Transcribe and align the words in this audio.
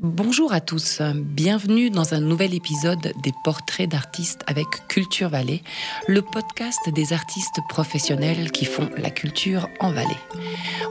Bonjour 0.00 0.52
à 0.52 0.60
tous, 0.60 1.00
bienvenue 1.14 1.88
dans 1.88 2.14
un 2.14 2.20
nouvel 2.20 2.52
épisode 2.52 3.12
des 3.22 3.32
Portraits 3.44 3.88
d'artistes 3.88 4.40
avec 4.48 4.66
Culture 4.88 5.28
Vallée, 5.28 5.62
le 6.08 6.20
podcast 6.20 6.90
des 6.92 7.12
artistes 7.12 7.60
professionnels 7.68 8.50
qui 8.50 8.64
font 8.64 8.90
la 8.96 9.10
culture 9.10 9.68
en 9.78 9.92
Valais. 9.92 10.18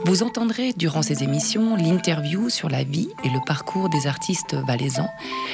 Vous 0.06 0.22
entendrez 0.22 0.72
durant 0.72 1.02
ces 1.02 1.22
émissions 1.22 1.76
l'interview 1.76 2.48
sur 2.48 2.70
la 2.70 2.82
vie 2.82 3.10
et 3.24 3.28
le 3.28 3.40
parcours 3.44 3.90
des 3.90 4.06
artistes 4.06 4.54
valaisans 4.54 5.10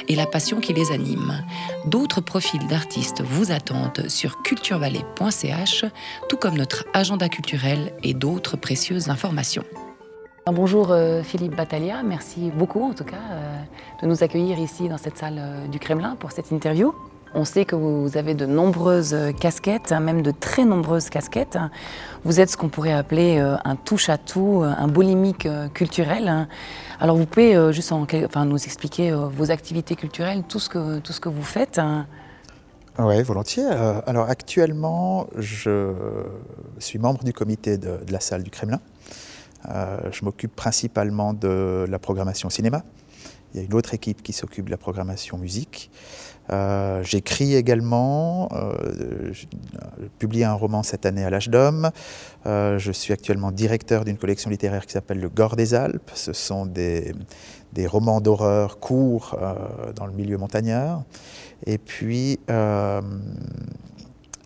et 0.07 0.15
la 0.15 0.27
passion 0.27 0.61
qui 0.61 0.71
les 0.71 0.93
anime. 0.93 1.43
D'autres 1.85 2.21
profils 2.21 2.65
d'artistes 2.67 3.21
vous 3.21 3.51
attendent 3.51 4.07
sur 4.07 4.41
culturevallée.ch, 4.43 5.85
tout 6.29 6.37
comme 6.37 6.55
notre 6.55 6.85
agenda 6.93 7.27
culturel 7.27 7.91
et 8.01 8.13
d'autres 8.13 8.55
précieuses 8.55 9.09
informations. 9.09 9.65
Bonjour 10.47 10.91
euh, 10.91 11.21
Philippe 11.21 11.55
Battaglia, 11.55 12.01
merci 12.01 12.49
beaucoup 12.49 12.81
en 12.81 12.93
tout 12.93 13.03
cas 13.03 13.21
euh, 13.31 13.61
de 14.01 14.07
nous 14.07 14.23
accueillir 14.23 14.57
ici 14.57 14.89
dans 14.89 14.97
cette 14.97 15.15
salle 15.15 15.37
euh, 15.37 15.67
du 15.67 15.77
Kremlin 15.77 16.15
pour 16.19 16.31
cette 16.31 16.49
interview. 16.49 16.95
On 17.35 17.45
sait 17.45 17.63
que 17.63 17.75
vous 17.75 18.17
avez 18.17 18.33
de 18.33 18.47
nombreuses 18.47 19.15
casquettes, 19.39 19.91
hein, 19.91 19.99
même 19.99 20.23
de 20.23 20.31
très 20.31 20.65
nombreuses 20.65 21.11
casquettes. 21.11 21.59
Vous 22.23 22.39
êtes 22.39 22.49
ce 22.49 22.57
qu'on 22.57 22.69
pourrait 22.69 22.91
appeler 22.91 23.39
un 23.39 23.75
touche-à-tout, 23.77 24.63
un 24.65 24.87
boulimique 24.89 25.47
culturel. 25.73 26.49
Alors 26.99 27.15
vous 27.15 27.25
pouvez 27.25 27.71
juste 27.71 27.93
en, 27.93 28.05
enfin, 28.25 28.43
nous 28.43 28.61
expliquer 28.61 29.13
vos 29.13 29.49
activités 29.49 29.95
culturelles, 29.95 30.43
tout 30.49 30.59
ce 30.59 30.67
que, 30.67 30.99
tout 30.99 31.13
ce 31.13 31.21
que 31.21 31.29
vous 31.29 31.43
faites 31.43 31.79
oui, 32.99 33.23
volontiers. 33.23 33.63
Alors 34.05 34.29
actuellement, 34.29 35.27
je 35.37 35.93
suis 36.79 36.99
membre 36.99 37.23
du 37.23 37.31
comité 37.31 37.77
de 37.77 37.97
la 38.09 38.19
salle 38.19 38.43
du 38.43 38.49
Kremlin. 38.49 38.81
Euh, 39.69 39.97
je 40.11 40.25
m'occupe 40.25 40.55
principalement 40.55 41.33
de 41.33 41.85
la 41.89 41.99
programmation 41.99 42.49
cinéma. 42.49 42.83
Il 43.53 43.59
y 43.59 43.63
a 43.63 43.65
une 43.65 43.73
autre 43.73 43.93
équipe 43.93 44.23
qui 44.23 44.31
s'occupe 44.31 44.65
de 44.65 44.71
la 44.71 44.77
programmation 44.77 45.37
musique. 45.37 45.91
Euh, 46.51 47.03
J'écris 47.03 47.55
également, 47.55 48.49
euh, 48.53 49.31
j'ai 49.33 49.47
publié 50.19 50.45
un 50.45 50.53
roman 50.53 50.83
cette 50.83 51.05
année 51.05 51.23
à 51.25 51.29
l'âge 51.29 51.49
d'homme. 51.49 51.91
Je 52.45 52.91
suis 52.93 53.13
actuellement 53.13 53.51
directeur 53.51 54.05
d'une 54.05 54.17
collection 54.17 54.49
littéraire 54.49 54.85
qui 54.85 54.93
s'appelle 54.93 55.19
Le 55.19 55.29
Gore 55.29 55.57
des 55.57 55.73
Alpes. 55.73 56.11
Ce 56.13 56.31
sont 56.33 56.65
des, 56.65 57.13
romans 57.87 58.21
d'horreur 58.21 58.79
courts 58.79 59.37
dans 59.95 60.05
le 60.05 60.13
milieu 60.13 60.37
montagnard. 60.37 61.03
Et 61.65 61.77
puis, 61.77 62.39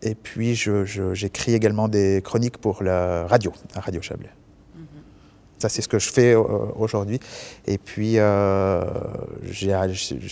et 0.01 0.15
puis 0.15 0.55
j'écris 0.55 1.53
également 1.53 1.87
des 1.87 2.21
chroniques 2.23 2.57
pour 2.57 2.81
la 2.81 3.27
radio, 3.27 3.53
la 3.75 3.81
Radio 3.81 4.01
Chablais. 4.01 4.31
Ça, 5.57 5.69
c'est 5.69 5.81
ce 5.81 5.87
que 5.87 5.99
je 5.99 6.09
fais 6.09 6.33
euh, 6.33 6.43
aujourd'hui. 6.75 7.19
Et 7.65 7.77
puis, 7.77 8.19
euh, 8.19 8.83
j'ai 9.43 9.73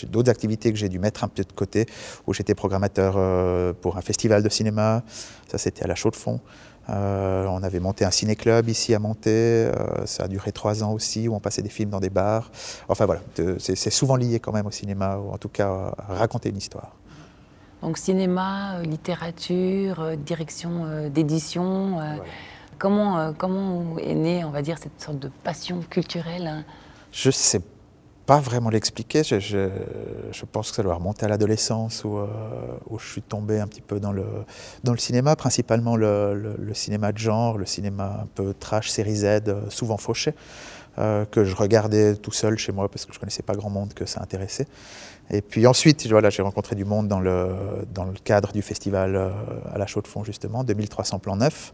d'autres 0.07 0.29
activités 0.29 0.71
que 0.71 0.77
j'ai 0.77 0.89
dû 0.89 0.99
mettre 0.99 1.23
un 1.23 1.29
peu 1.29 1.43
de 1.43 1.51
côté, 1.53 1.85
où 2.27 2.33
j'étais 2.33 2.55
programmateur 2.55 3.15
euh, 3.17 3.73
pour 3.73 3.97
un 3.97 4.01
festival 4.01 4.43
de 4.43 4.49
cinéma. 4.49 5.03
Ça, 5.47 5.57
c'était 5.57 5.83
à 5.83 5.87
la 5.87 5.95
Chaux-de-Fonds. 5.95 6.41
on 6.89 7.63
avait 7.63 7.79
monté 7.79 8.03
un 8.03 8.11
ciné-club 8.11 8.67
ici 8.67 8.93
à 8.93 8.99
Monter. 8.99 9.71
ça 10.05 10.23
a 10.23 10.27
duré 10.27 10.51
trois 10.51 10.83
ans 10.83 10.91
aussi, 10.91 11.27
où 11.29 11.35
on 11.35 11.39
passait 11.39 11.61
des 11.61 11.69
films 11.69 11.91
dans 11.91 12.01
des 12.01 12.09
bars. 12.09 12.51
Enfin 12.89 13.05
voilà, 13.05 13.21
c'est 13.59 13.89
souvent 13.89 14.17
lié 14.17 14.39
quand 14.39 14.51
même 14.51 14.65
au 14.65 14.71
cinéma, 14.71 15.17
ou 15.17 15.31
en 15.31 15.37
tout 15.37 15.49
cas 15.49 15.93
à 15.97 16.15
raconter 16.15 16.49
une 16.49 16.57
histoire. 16.57 16.95
Donc 17.81 17.97
cinéma, 17.97 18.81
littérature, 18.83 20.17
direction 20.17 21.09
d'édition. 21.09 21.99
Comment, 22.77 23.19
euh, 23.19 23.31
comment 23.37 23.97
est 23.99 24.15
née, 24.15 24.43
on 24.43 24.51
va 24.51 24.61
dire, 24.61 24.77
cette 24.77 25.01
sorte 25.01 25.19
de 25.19 25.29
passion 25.43 25.81
culturelle 25.89 26.47
hein? 26.47 26.63
Je 27.11 27.29
ne 27.29 27.33
sais 27.33 27.61
pas 28.25 28.39
vraiment 28.39 28.69
l'expliquer. 28.69 29.23
Je, 29.23 29.39
je, 29.39 30.45
pense 30.45 30.69
que 30.69 30.75
ça 30.75 30.83
doit 30.83 30.95
remonter 30.95 31.25
à 31.25 31.29
l'adolescence 31.29 32.03
où, 32.03 32.17
euh, 32.17 32.27
je 32.97 33.05
suis 33.05 33.21
tombé 33.21 33.59
un 33.59 33.67
petit 33.67 33.81
peu 33.81 33.99
dans 33.99 34.11
le, 34.11 34.25
dans 34.83 34.93
le 34.93 34.97
cinéma, 34.97 35.35
principalement 35.35 35.95
le, 35.95 36.55
le, 36.57 36.73
cinéma 36.73 37.11
de 37.11 37.17
genre, 37.17 37.57
le 37.57 37.65
cinéma 37.65 38.21
un 38.23 38.27
peu 38.33 38.53
trash, 38.53 38.89
série 38.89 39.17
Z, 39.17 39.25
euh, 39.25 39.69
souvent 39.69 39.97
fauché, 39.97 40.33
que 40.95 41.43
je 41.43 41.55
regardais 41.55 42.15
tout 42.15 42.31
seul 42.31 42.57
chez 42.57 42.71
moi 42.71 42.89
parce 42.89 43.05
que 43.05 43.13
je 43.13 43.17
ne 43.17 43.19
connaissais 43.21 43.43
pas 43.43 43.55
grand 43.55 43.69
monde 43.69 43.93
que 43.93 44.05
ça 44.05 44.21
intéressait. 44.21 44.67
Et 45.31 45.41
puis 45.41 45.65
ensuite, 45.65 46.05
voilà, 46.07 46.29
j'ai 46.29 46.43
rencontré 46.43 46.75
du 46.75 46.85
monde 46.85 47.07
dans 47.07 47.19
le, 47.19 47.47
dans 47.93 48.03
le 48.03 48.13
cadre 48.23 48.51
du 48.51 48.61
festival 48.61 49.31
à 49.73 49.77
la 49.77 49.87
Chaux-de-Fonds, 49.87 50.23
justement, 50.23 50.63
2300 50.63 51.19
plans 51.19 51.37
neufs. 51.37 51.73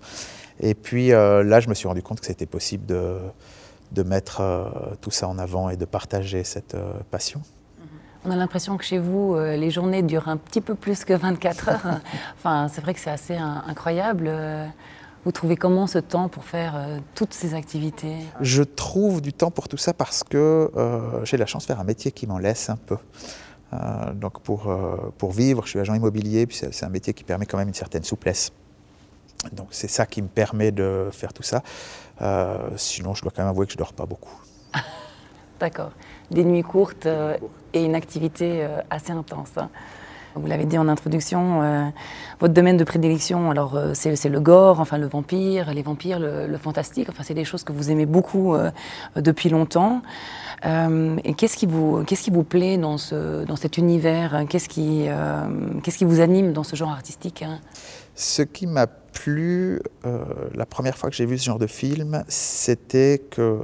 Et 0.60 0.74
puis 0.74 1.14
euh, 1.14 1.44
là, 1.44 1.60
je 1.60 1.70
me 1.70 1.74
suis 1.74 1.88
rendu 1.88 2.02
compte 2.02 2.20
que 2.20 2.26
c'était 2.26 2.46
possible 2.46 2.86
de, 2.86 3.18
de 3.92 4.04
mettre 4.04 4.42
euh, 4.42 4.66
tout 5.02 5.12
ça 5.12 5.28
en 5.28 5.40
avant 5.40 5.70
et 5.70 5.78
de 5.78 5.86
partager 5.86 6.44
cette 6.44 6.76
euh, 6.76 6.92
passion. 7.12 7.42
On 8.26 8.32
a 8.32 8.36
l'impression 8.36 8.78
que 8.78 8.84
chez 8.84 9.00
vous, 9.00 9.40
les 9.40 9.72
journées 9.72 10.04
durent 10.04 10.28
un 10.28 10.36
petit 10.36 10.60
peu 10.60 10.76
plus 10.76 11.06
que 11.06 11.14
24 11.14 11.70
heures. 11.70 12.02
enfin, 12.38 12.68
c'est 12.68 12.82
vrai 12.82 12.94
que 12.94 13.00
c'est 13.00 13.10
assez 13.10 13.38
incroyable. 13.38 14.30
Vous 15.26 15.32
trouvez 15.32 15.58
comment 15.58 15.86
ce 15.86 16.00
temps 16.00 16.30
pour 16.30 16.46
faire 16.46 16.76
toutes 17.14 17.34
ces 17.34 17.54
activités? 17.54 18.16
Je 18.40 18.64
trouve 18.64 19.22
du 19.22 19.34
temps 19.34 19.52
pour 19.52 19.68
tout 19.68 19.78
ça 19.78 19.94
parce 19.94 20.24
que 20.24 20.72
j'ai 21.24 21.36
la 21.38 21.46
chance 21.46 21.64
de 21.64 21.68
faire 21.68 21.80
un 21.80 21.84
métier 21.84 22.12
qui 22.12 22.26
m'en 22.26 22.38
laisse 22.38 22.70
un 22.70 22.78
peu. 22.78 22.98
donc 24.16 24.40
pour, 24.40 24.74
pour 25.18 25.32
vivre, 25.32 25.64
je 25.66 25.72
suis 25.72 25.80
agent 25.80 25.94
immobilier, 25.94 26.48
puis 26.48 26.58
c'est 26.72 26.86
un 26.86 26.90
métier 26.90 27.14
qui 27.14 27.26
permet 27.26 27.46
quand 27.46 27.58
même 27.58 27.68
une 27.68 27.74
certaine 27.74 28.04
souplesse. 28.04 28.54
Donc 29.54 29.68
c'est 29.72 29.88
ça 29.88 30.06
qui 30.06 30.22
me 30.22 30.28
permet 30.28 30.72
de 30.72 31.10
faire 31.12 31.34
tout 31.34 31.44
ça. 31.44 31.64
Euh, 32.22 32.70
sinon, 32.76 33.14
je 33.14 33.22
dois 33.22 33.32
quand 33.34 33.42
même 33.42 33.50
avouer 33.50 33.66
que 33.66 33.72
je 33.72 33.78
ne 33.78 33.84
dors 33.84 33.94
pas 33.94 34.06
beaucoup. 34.06 34.42
D'accord. 35.60 35.92
Des 36.30 36.44
nuits 36.44 36.64
courtes 36.64 37.06
euh, 37.06 37.38
et 37.74 37.84
une 37.84 37.96
activité 37.96 38.64
euh, 38.64 38.82
assez 38.90 39.12
intense. 39.12 39.52
Hein. 39.58 39.70
Vous 40.36 40.48
l'avez 40.48 40.66
dit 40.66 40.78
en 40.78 40.88
introduction, 40.88 41.92
votre 42.40 42.54
domaine 42.54 42.78
de 42.78 42.84
prédilection, 42.84 43.52
alors 43.52 43.80
c'est 43.94 44.30
le 44.30 44.40
gore, 44.40 44.80
enfin 44.80 44.98
le 44.98 45.08
vampire, 45.08 45.74
les 45.74 45.82
vampires, 45.82 46.20
le, 46.20 46.58
fantastique. 46.58 47.10
Enfin, 47.10 47.24
c'est 47.24 47.34
des 47.34 47.46
choses 47.46 47.64
que 47.64 47.72
vous 47.72 47.92
aimez 47.92 48.06
beaucoup 48.06 48.56
depuis 49.16 49.50
longtemps. 49.50 50.02
et 50.64 51.34
qu'est-ce 51.36 51.58
qui 51.58 51.66
vous, 51.66 52.04
qu'est-ce 52.06 52.24
qui 52.24 52.32
vous 52.32 52.44
plaît 52.44 52.78
dans 52.78 52.98
ce, 52.98 53.44
dans 53.46 53.56
cet 53.56 53.78
univers? 53.78 54.46
Qu'est-ce 54.50 54.70
qui, 54.70 55.08
qu'est-ce 55.84 55.98
qui 55.98 56.06
vous 56.06 56.22
anime 56.22 56.54
dans 56.54 56.64
ce 56.64 56.76
genre 56.76 56.92
artistique 56.92 57.44
hein? 57.44 57.60
Ce 58.20 58.42
qui 58.42 58.68
m'a 58.68 58.86
plu, 58.86 59.82
euh, 60.06 60.24
la 60.54 60.66
première 60.66 60.98
fois 60.98 61.10
que 61.10 61.16
j'ai 61.16 61.26
vu 61.26 61.38
ce 61.38 61.46
genre 61.46 61.60
de 61.60 61.68
film, 61.68 62.24
c'était 62.28 63.22
que 63.30 63.62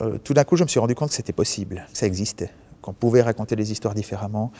euh, 0.00 0.18
tout 0.22 0.34
d'un 0.34 0.44
coup, 0.44 0.56
je 0.56 0.62
me 0.62 0.68
suis 0.68 0.80
rendu 0.80 0.94
compte 0.94 1.08
que 1.08 1.14
c'était 1.14 1.32
possible, 1.32 1.86
que 1.92 1.98
ça 1.98 2.06
existait, 2.06 2.50
qu'on 2.82 2.92
pouvait 2.92 3.22
raconter 3.22 3.56
les 3.56 3.72
histoires 3.72 3.94
différemment, 3.94 4.52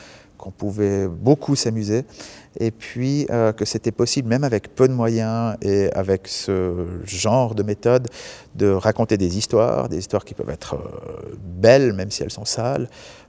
qu'on 0.45 0.51
pouvait 0.51 1.09
beaucoup 1.09 1.57
s'amuser, 1.57 2.05
et 2.61 2.71
puis 2.71 3.27
euh, 3.31 3.53
que 3.53 3.65
c'était 3.65 3.93
possible, 3.93 4.29
même 4.29 4.45
avec 4.45 4.75
peu 4.75 4.87
de 4.87 4.93
moyens 4.93 5.57
et 5.63 5.91
avec 5.93 6.29
ce 6.29 6.87
genre 7.05 7.55
de 7.55 7.63
méthode, 7.63 8.09
de 8.55 8.71
raconter 8.71 9.17
des 9.17 9.39
histoires, 9.39 9.89
des 9.89 9.99
histoires 9.99 10.25
qui 10.27 10.35
peuvent 10.35 10.51
être 10.51 10.77
belles, 11.43 11.95
même 11.95 12.11
si 12.11 12.23
elles 12.23 12.31
sont 12.31 12.45
sales, 12.45 12.89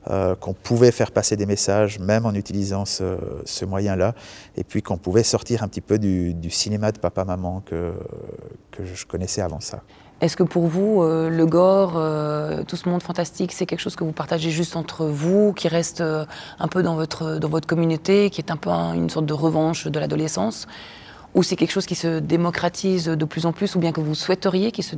euh, 0.09 0.35
qu'on 0.35 0.53
pouvait 0.53 0.91
faire 0.91 1.11
passer 1.11 1.37
des 1.37 1.45
messages 1.45 1.99
même 1.99 2.25
en 2.25 2.33
utilisant 2.33 2.83
ce, 2.83 3.65
moyen-là, 3.65 4.13
et 4.57 4.65
puis 4.65 4.81
qu'on 4.81 4.97
pouvait 4.97 5.23
sortir 5.23 5.63
un 5.63 5.69
petit 5.69 5.81
peu 5.81 5.97
du, 5.97 6.51
cinéma 6.51 6.91
de 6.91 6.99
papa-maman 6.99 7.61
que, 7.65 7.93
que 8.71 8.83
je 8.83 9.05
connaissais 9.05 9.41
avant 9.41 9.61
ça. 9.61 9.81
Est-ce 10.21 10.37
que 10.37 10.43
pour 10.43 10.67
vous, 10.67 11.03
euh, 11.03 11.29
le 11.29 11.45
gore, 11.45 11.93
euh, 11.97 12.63
tout 12.63 12.77
ce 12.77 12.87
monde 12.87 13.03
fantastique, 13.03 13.51
c'est 13.51 13.65
quelque 13.65 13.81
chose 13.81 13.95
que 13.95 14.03
vous 14.03 14.13
partagez 14.13 14.49
juste 14.49 14.75
entre 14.75 15.05
vous, 15.05 15.53
qui 15.53 15.67
reste 15.67 16.01
un 16.01 16.67
peu 16.67 16.83
dans 16.83 16.95
votre, 16.95 17.39
communauté, 17.67 18.29
qui 18.29 18.41
est 18.41 18.51
un 18.51 18.57
peu 18.57 18.69
une 18.69 19.09
sorte 19.09 19.25
de 19.25 19.33
revanche 19.33 19.87
de 19.87 19.99
l'adolescence? 19.99 20.67
Ou 21.35 21.43
c'est 21.43 21.57
quelque 21.57 21.71
chose 21.71 21.85
qui 21.85 21.95
se 21.95 22.19
démocratise 22.19 23.07
de 23.07 23.25
plus 23.25 23.45
en 23.45 23.51
plus, 23.51 23.75
ou 23.75 23.79
bien 23.79 23.91
que 23.91 23.99
vous 23.99 24.15
souhaiteriez 24.15 24.71
qu'il 24.71 24.85
se 24.85 24.95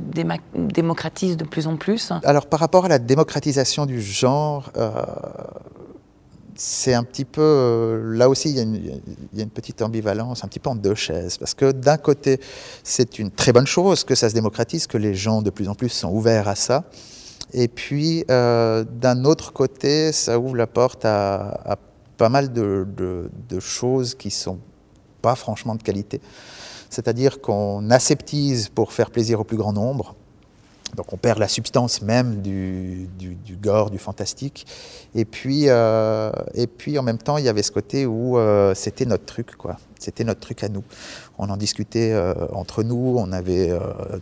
démocratise 0.54 1.36
de 1.36 1.44
plus 1.44 1.66
en 1.66 1.76
plus? 1.76 2.12
Alors 2.22 2.46
par 2.46 2.60
rapport 2.60 2.84
à 2.84 2.88
la 2.88 3.00
démocratisation 3.00 3.86
du 3.86 4.00
genre, 4.00 4.70
euh, 4.76 4.92
c'est 6.60 6.92
un 6.92 7.04
petit 7.04 7.24
peu, 7.24 7.40
euh, 7.40 8.16
là 8.16 8.28
aussi 8.28 8.50
il 8.50 8.56
y, 8.56 8.60
a 8.60 9.42
une, 9.42 9.50
petite 9.50 9.80
ambivalence, 9.80 10.42
un 10.42 10.48
petit 10.48 10.58
peu 10.58 10.68
en 10.68 10.74
deux 10.74 10.96
chaises, 10.96 11.38
parce 11.38 11.54
que 11.54 11.70
d'un 11.70 11.96
côté 11.96 12.40
c'est 12.82 13.20
une 13.20 13.30
très 13.30 13.52
bonne 13.52 13.66
chose 13.66 14.02
que 14.02 14.16
ça 14.16 14.28
se 14.28 14.34
démocratise, 14.34 14.88
que 14.88 14.98
les 14.98 15.14
gens 15.14 15.40
de 15.40 15.50
plus 15.50 15.68
en 15.68 15.76
plus 15.76 15.88
sont 15.88 16.10
ouverts 16.10 16.48
à 16.48 16.56
ça, 16.56 16.84
et 17.52 17.68
puis 17.68 18.24
euh, 18.28 18.84
d'un 18.84 19.24
autre 19.24 19.52
côté 19.52 20.10
ça 20.10 20.40
ouvre 20.40 20.56
la 20.56 20.66
porte 20.66 21.04
à, 21.04 21.78
pas 22.16 22.28
mal 22.28 22.52
de, 22.52 22.84
de 22.96 23.60
choses 23.60 24.16
qui 24.16 24.32
sont 24.32 24.58
pas 25.22 25.36
franchement 25.36 25.76
de 25.76 25.82
qualité. 25.82 26.20
C'est-à-dire 26.90 27.40
qu'on 27.40 27.88
aseptise 27.90 28.68
pour 28.68 28.92
faire 28.92 29.12
plaisir 29.12 29.38
au 29.38 29.44
plus 29.44 29.56
grand 29.56 29.72
nombre. 29.72 30.16
Donc 30.96 31.12
on 31.12 31.16
perd 31.16 31.38
la 31.38 31.48
substance 31.48 32.02
même 32.02 32.40
du, 32.40 33.08
gore, 33.60 33.90
du 33.90 33.98
fantastique. 33.98 34.66
Et 35.14 35.24
puis, 35.24 35.64
euh, 35.66 36.30
et 36.54 36.66
puis 36.66 36.98
en 36.98 37.02
même 37.02 37.18
temps, 37.18 37.36
il 37.36 37.44
y 37.44 37.48
avait 37.48 37.62
ce 37.62 37.72
côté 37.72 38.06
où 38.06 38.38
euh, 38.38 38.74
c'était 38.74 39.04
notre 39.04 39.24
truc, 39.24 39.56
quoi. 39.56 39.76
C'était 39.98 40.24
notre 40.24 40.40
truc 40.40 40.62
à 40.62 40.68
nous. 40.68 40.84
On 41.38 41.50
en 41.50 41.56
discutait 41.56 42.12
euh, 42.12 42.32
entre 42.52 42.84
nous, 42.84 43.16
on 43.18 43.32
avait 43.32 43.76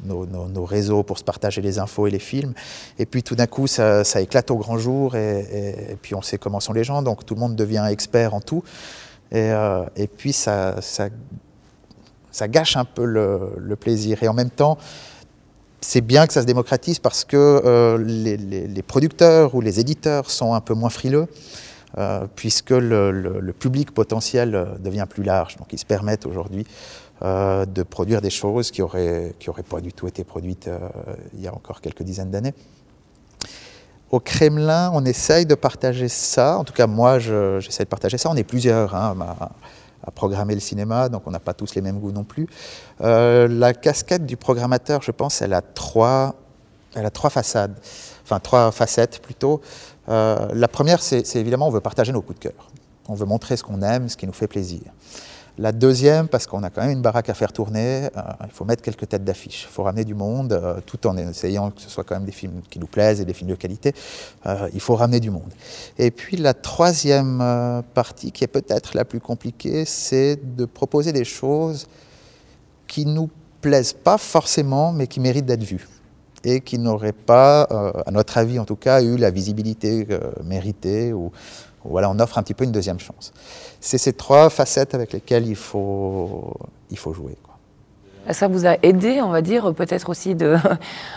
nos, 0.04 0.64
réseaux 0.64 1.02
pour 1.02 1.18
se 1.18 1.24
partager 1.24 1.60
les 1.60 1.78
infos 1.78 2.06
et 2.06 2.10
les 2.10 2.18
films. 2.18 2.54
Et 2.98 3.06
puis 3.06 3.22
tout 3.22 3.36
d'un 3.36 3.46
coup, 3.46 3.66
ça, 3.66 4.02
éclate 4.20 4.50
au 4.50 4.56
grand 4.56 4.78
jour 4.78 5.16
et, 5.16 5.96
puis 6.00 6.14
on 6.14 6.22
sait 6.22 6.38
comment 6.38 6.60
sont 6.60 6.72
les 6.72 6.84
gens, 6.84 7.02
donc 7.02 7.26
tout 7.26 7.34
le 7.34 7.40
monde 7.40 7.56
devient 7.56 7.86
expert 7.90 8.34
en 8.34 8.40
tout. 8.40 8.64
Et, 9.32 9.52
puis 10.16 10.32
ça, 10.32 10.80
gâche 12.48 12.76
un 12.76 12.86
peu 12.86 13.04
le 13.04 13.76
plaisir. 13.76 14.22
Et 14.22 14.28
en 14.28 14.34
même 14.34 14.50
temps, 14.50 14.78
c'est 15.80 16.00
bien 16.00 16.26
que 16.26 16.32
ça 16.32 16.42
se 16.42 16.46
démocratise 16.46 16.98
parce 16.98 17.24
que 17.24 17.36
euh, 17.36 17.98
les, 17.98 18.82
producteurs 18.82 19.54
ou 19.54 19.60
les 19.60 19.80
éditeurs 19.80 20.30
sont 20.30 20.54
un 20.54 20.60
peu 20.60 20.74
moins 20.74 20.90
frileux, 20.90 21.26
euh, 21.98 22.26
puisque 22.34 22.70
le, 22.70 23.52
public 23.58 23.92
potentiel 23.92 24.54
euh, 24.54 24.64
devient 24.78 25.06
plus 25.08 25.22
large. 25.22 25.56
Donc 25.56 25.72
ils 25.72 25.78
se 25.78 25.86
permettent 25.86 26.26
aujourd'hui 26.26 26.66
de 27.22 27.82
produire 27.82 28.20
des 28.20 28.28
choses 28.28 28.70
qui 28.70 28.82
n'auraient 28.82 29.32
qui 29.38 29.48
auraient 29.48 29.62
pas 29.62 29.80
du 29.80 29.90
tout 29.90 30.06
été 30.06 30.22
produites 30.22 30.68
il 31.32 31.40
y 31.40 31.48
a 31.48 31.54
encore 31.54 31.80
quelques 31.80 32.02
dizaines 32.02 32.30
d'années. 32.30 32.52
Au 34.10 34.20
Kremlin, 34.20 34.90
on 34.92 35.02
essaye 35.06 35.46
de 35.46 35.54
partager 35.54 36.08
ça. 36.08 36.58
En 36.58 36.64
tout 36.64 36.74
cas, 36.74 36.86
moi, 36.86 37.18
j'essaie 37.18 37.84
de 37.84 37.88
partager 37.88 38.18
ça. 38.18 38.28
On 38.28 38.36
est 38.36 38.44
plusieurs. 38.44 38.94
Hein, 38.94 39.16
à 40.06 40.10
programmer 40.10 40.54
le 40.54 40.60
cinéma, 40.60 41.08
donc 41.08 41.22
on 41.26 41.30
n'a 41.30 41.40
pas 41.40 41.54
tous 41.54 41.74
les 41.74 41.82
mêmes 41.82 41.98
goûts 41.98 42.12
non 42.12 42.24
plus. 42.24 42.46
Euh, 43.00 43.48
la 43.48 43.74
casquette 43.74 44.24
du 44.24 44.36
programmateur, 44.36 45.02
je 45.02 45.10
pense, 45.10 45.42
elle 45.42 45.52
a 45.52 45.62
trois, 45.62 46.36
elle 46.94 47.06
a 47.06 47.10
trois 47.10 47.30
façades, 47.30 47.76
enfin 48.22 48.38
trois 48.38 48.70
facettes 48.70 49.20
plutôt. 49.20 49.60
Euh, 50.08 50.48
la 50.54 50.68
première, 50.68 51.02
c'est 51.02 51.36
évidemment, 51.36 51.66
on 51.66 51.72
veut 51.72 51.80
partager 51.80 52.12
nos 52.12 52.22
coups 52.22 52.38
de 52.38 52.44
cœur. 52.48 52.70
On 53.08 53.14
veut 53.14 53.26
montrer 53.26 53.56
ce 53.56 53.62
qu'on 53.62 53.82
aime, 53.82 54.08
ce 54.08 54.16
qui 54.16 54.26
nous 54.26 54.32
fait 54.32 54.48
plaisir. 54.48 54.82
La 55.58 55.72
deuxième, 55.72 56.28
parce 56.28 56.46
qu'on 56.46 56.62
a 56.64 56.68
quand 56.70 56.82
même 56.82 56.90
une 56.90 57.00
baraque 57.00 57.30
à 57.30 57.34
faire 57.34 57.50
tourner, 57.50 58.10
euh, 58.14 58.20
il 58.44 58.50
faut 58.50 58.66
mettre 58.66 58.82
quelques 58.82 59.08
têtes 59.08 59.24
d'affiche. 59.24 59.66
Il 59.70 59.72
faut 59.72 59.84
ramener 59.84 60.04
du 60.04 60.14
monde, 60.14 60.52
euh, 60.52 60.80
tout 60.84 61.06
en 61.06 61.16
essayant 61.16 61.70
que 61.70 61.80
ce 61.80 61.88
soit 61.88 62.04
quand 62.04 62.14
même 62.14 62.26
des 62.26 62.32
films 62.32 62.60
qui 62.68 62.78
nous 62.78 62.86
plaisent 62.86 63.22
et 63.22 63.24
des 63.24 63.32
films 63.32 63.48
de 63.50 63.54
qualité. 63.54 63.94
Euh, 64.44 64.68
il 64.74 64.80
faut 64.80 64.94
ramener 64.96 65.18
du 65.18 65.30
monde. 65.30 65.50
Et 65.98 66.10
puis 66.10 66.36
la 66.36 66.52
troisième 66.52 67.82
partie, 67.94 68.32
qui 68.32 68.44
est 68.44 68.48
peut-être 68.48 68.94
la 68.94 69.06
plus 69.06 69.20
compliquée, 69.20 69.86
c'est 69.86 70.38
de 70.56 70.66
proposer 70.66 71.12
des 71.12 71.24
choses 71.24 71.86
qui 72.86 73.06
nous 73.06 73.30
plaisent 73.62 73.94
pas 73.94 74.18
forcément, 74.18 74.92
mais 74.92 75.06
qui 75.06 75.20
méritent 75.20 75.46
d'être 75.46 75.64
vues 75.64 75.88
et 76.44 76.60
qui 76.60 76.78
n'auraient 76.78 77.12
pas, 77.12 77.62
à 77.62 78.10
notre 78.12 78.38
avis 78.38 78.58
en 78.58 78.64
tout 78.64 78.76
cas, 78.76 79.02
eu 79.02 79.16
la 79.16 79.30
visibilité 79.30 80.06
méritée 80.44 81.12
ou, 81.12 81.32
voilà, 81.88 82.10
on 82.10 82.18
offre 82.18 82.38
un 82.38 82.42
petit 82.42 82.54
peu 82.54 82.64
une 82.64 82.72
deuxième 82.72 82.98
chance. 82.98 83.32
C'est 83.80 83.98
ces 83.98 84.12
trois 84.12 84.50
facettes 84.50 84.94
avec 84.94 85.12
lesquelles 85.12 85.46
il 85.46 85.56
faut, 85.56 86.54
il 86.90 86.98
faut 86.98 87.12
jouer. 87.12 87.36
Ça 88.30 88.48
vous 88.48 88.66
a 88.66 88.76
aidé, 88.82 89.20
on 89.22 89.30
va 89.30 89.40
dire, 89.40 89.72
peut-être 89.74 90.08
aussi 90.10 90.34
de, 90.34 90.56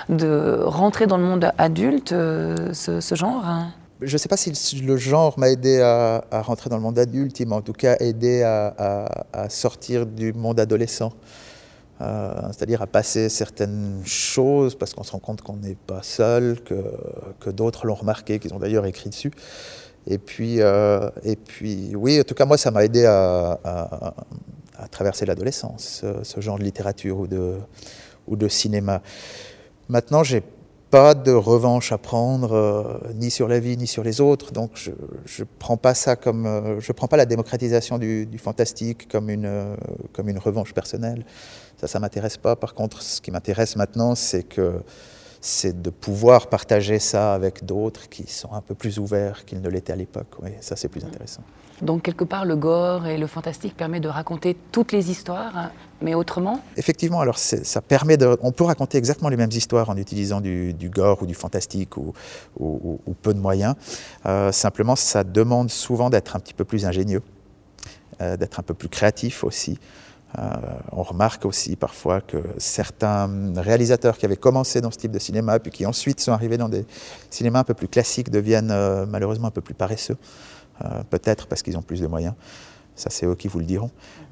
de 0.09 0.59
rentrer 0.63 1.07
dans 1.07 1.17
le 1.17 1.23
monde 1.23 1.51
adulte, 1.57 2.09
ce, 2.09 3.15
genre 3.15 3.43
hein? 3.45 3.73
Je 4.01 4.13
ne 4.13 4.17
sais 4.17 4.29
pas 4.29 4.37
si 4.37 4.79
le 4.81 4.95
genre 4.95 5.37
m'a 5.37 5.49
aidé 5.49 5.81
à, 5.81 6.23
rentrer 6.31 6.69
dans 6.69 6.77
le 6.77 6.81
monde 6.81 6.97
adulte, 6.97 7.37
il 7.41 7.47
m'a 7.47 7.57
en 7.57 7.61
tout 7.61 7.73
cas 7.73 7.97
aidé 7.99 8.43
à, 8.43 9.49
sortir 9.49 10.05
du 10.05 10.31
monde 10.33 10.59
adolescent. 10.59 11.11
Euh, 12.01 12.33
c'est-à-dire 12.53 12.81
à 12.81 12.87
passer 12.87 13.27
certaines 13.27 14.01
choses 14.05 14.73
parce 14.73 14.93
qu'on 14.93 15.03
se 15.03 15.11
rend 15.11 15.19
compte 15.19 15.41
qu'on 15.41 15.57
n'est 15.57 15.75
pas 15.75 16.01
seul, 16.01 16.61
que, 16.61 16.81
que 17.41 17.49
d'autres 17.49 17.85
l'ont 17.85 17.95
remarqué, 17.95 18.39
qu'ils 18.39 18.53
ont 18.53 18.59
d'ailleurs 18.59 18.85
écrit 18.85 19.09
dessus. 19.09 19.33
Et 20.07 20.17
puis, 20.17 20.61
euh, 20.61 21.09
et 21.23 21.35
puis, 21.35 21.95
oui, 21.95 22.19
en 22.19 22.23
tout 22.23 22.35
cas, 22.35 22.45
moi, 22.45 22.57
ça 22.57 22.71
m'a 22.71 22.83
aidé 22.83 23.05
à, 23.05 24.13
traverser 24.91 25.25
l'adolescence, 25.25 26.05
ce, 26.23 26.41
genre 26.41 26.57
de 26.57 26.63
littérature 26.63 27.19
ou 27.19 28.35
de, 28.35 28.47
cinéma. 28.47 29.01
Maintenant, 29.89 30.23
j'ai 30.23 30.41
pas 30.89 31.13
de 31.13 31.31
revanche 31.31 31.91
à 31.91 31.97
prendre, 31.97 32.53
euh, 32.53 32.97
ni 33.13 33.29
sur 33.29 33.47
la 33.47 33.59
vie, 33.59 33.77
ni 33.77 33.85
sur 33.85 34.03
les 34.03 34.21
autres. 34.21 34.51
Donc, 34.51 34.71
je 34.75 34.91
ne 35.41 35.47
prends 35.59 35.77
pas 35.77 35.93
ça 35.93 36.15
comme, 36.15 36.47
euh, 36.47 36.79
je 36.79 36.91
prends 36.93 37.07
pas 37.07 37.17
la 37.17 37.27
démocratisation 37.27 37.99
du, 37.99 38.25
du 38.25 38.39
fantastique 38.39 39.07
comme 39.07 39.29
une, 39.29 39.75
comme 40.13 40.29
une 40.29 40.39
revanche 40.39 40.73
personnelle. 40.73 41.25
Ça, 41.79 41.87
ça 41.87 41.99
m'intéresse 41.99 42.37
pas. 42.37 42.55
Par 42.55 42.73
contre, 42.73 43.03
ce 43.03 43.21
qui 43.21 43.29
m'intéresse 43.31 43.75
maintenant, 43.75 44.15
c'est 44.15 44.43
que 44.43 44.81
c'est 45.41 45.81
de 45.81 45.89
pouvoir 45.89 46.47
partager 46.47 46.99
ça 46.99 47.33
avec 47.33 47.65
d'autres 47.65 48.09
qui 48.09 48.29
sont 48.29 48.53
un 48.53 48.61
peu 48.61 48.75
plus 48.75 48.99
ouverts 48.99 49.45
qu'ils 49.45 49.61
ne 49.61 49.69
l'étaient 49.69 49.93
à 49.93 49.95
l'époque. 49.95 50.35
Oui, 50.41 50.51
ça, 50.59 50.75
c'est 50.75 50.89
plus 50.89 51.03
intéressant. 51.03 51.41
Donc, 51.81 52.03
quelque 52.03 52.25
part, 52.25 52.43
le 52.43 52.57
gore 52.57 53.07
et 53.07 53.17
le 53.17 53.27
fantastique 53.27 53.75
permet 53.75 54.01
de 54.01 54.09
raconter 54.09 54.57
toutes 54.71 54.91
les 54.91 55.09
histoires, 55.11 55.55
hein, 55.57 55.71
mais 56.01 56.13
autrement? 56.13 56.61
Effectivement, 56.75 57.21
alors 57.21 57.37
ça 57.37 57.81
permet 57.81 58.17
de. 58.17 58.37
On 58.41 58.51
peut 58.51 58.65
raconter 58.65 58.97
exactement 58.97 59.29
les 59.29 59.37
mêmes 59.37 59.51
histoires 59.51 59.89
en 59.89 59.95
utilisant 59.95 60.41
du, 60.41 60.75
gore 60.83 61.21
ou 61.21 61.25
du 61.25 61.35
fantastique 61.35 61.95
ou, 61.95 62.13
peu 63.21 63.33
de 63.33 63.39
moyens. 63.39 63.75
Euh, 64.25 64.51
simplement, 64.51 64.97
ça 64.97 65.23
demande 65.23 65.69
souvent 65.69 66.09
d'être 66.09 66.35
un 66.35 66.39
petit 66.39 66.53
peu 66.53 66.65
plus 66.65 66.85
ingénieux, 66.85 67.21
euh, 68.21 68.35
d'être 68.35 68.59
un 68.59 68.63
peu 68.63 68.73
plus 68.73 68.89
créatif 68.89 69.45
aussi. 69.45 69.79
Euh, 70.37 70.43
on 70.91 71.01
remarque 71.01 71.45
aussi 71.45 71.75
parfois 71.75 72.21
que 72.21 72.37
certains 72.57 73.29
réalisateurs 73.55 74.17
qui 74.17 74.25
avaient 74.25 74.37
commencé 74.37 74.79
dans 74.79 74.91
ce 74.91 74.97
type 74.97 75.11
de 75.11 75.19
cinéma, 75.19 75.59
puis 75.59 75.71
qui 75.71 75.85
ensuite 75.85 76.19
sont 76.19 76.31
arrivés 76.31 76.57
dans 76.57 76.69
des 76.69 76.85
cinémas 77.29 77.59
un 77.59 77.63
peu 77.63 77.73
plus 77.73 77.87
classiques, 77.87 78.29
deviennent 78.29 78.71
euh, 78.71 79.05
malheureusement 79.07 79.47
un 79.47 79.51
peu 79.51 79.61
plus 79.61 79.73
paresseux, 79.73 80.17
euh, 80.83 81.03
peut-être 81.09 81.47
parce 81.47 81.63
qu'ils 81.63 81.77
ont 81.77 81.81
plus 81.81 82.01
de 82.01 82.07
moyens. 82.07 82.35
Ça, 82.99 83.09
c'est 83.09 83.25
eux 83.25 83.35
qui 83.35 83.47
vous 83.47 83.59
le 83.59 83.65
diront. 83.65 83.91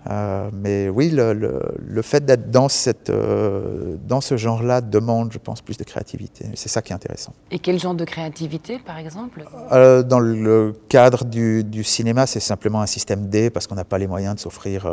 Euh, 0.09 0.49
mais 0.53 0.89
oui, 0.89 1.09
le, 1.11 2.01
fait 2.01 2.23
d'être 2.23 2.51
dans, 2.51 2.69
cette, 2.69 3.09
euh, 3.09 3.95
dans 4.07 4.21
ce 4.21 4.37
genre-là 4.37 4.81
demande, 4.81 5.31
je 5.31 5.37
pense, 5.37 5.61
plus 5.61 5.77
de 5.77 5.83
créativité. 5.83 6.45
C'est 6.55 6.69
ça 6.69 6.81
qui 6.81 6.91
est 6.91 6.95
intéressant. 6.95 7.33
Et 7.51 7.59
quel 7.59 7.79
genre 7.79 7.95
de 7.95 8.05
créativité, 8.05 8.79
par 8.79 8.97
exemple? 8.97 9.45
Euh, 9.71 10.03
Dans 10.03 10.19
le 10.19 10.73
cadre 10.89 11.25
du, 11.25 11.63
du 11.63 11.83
cinéma, 11.83 12.27
c'est 12.27 12.39
simplement 12.39 12.81
un 12.81 12.87
système 12.87 13.27
D, 13.27 13.49
parce 13.49 13.67
qu'on 13.67 13.75
n'a 13.75 13.85
pas 13.85 13.97
les 13.97 14.07
moyens 14.07 14.35
de 14.35 14.39
s'offrir 14.39 14.89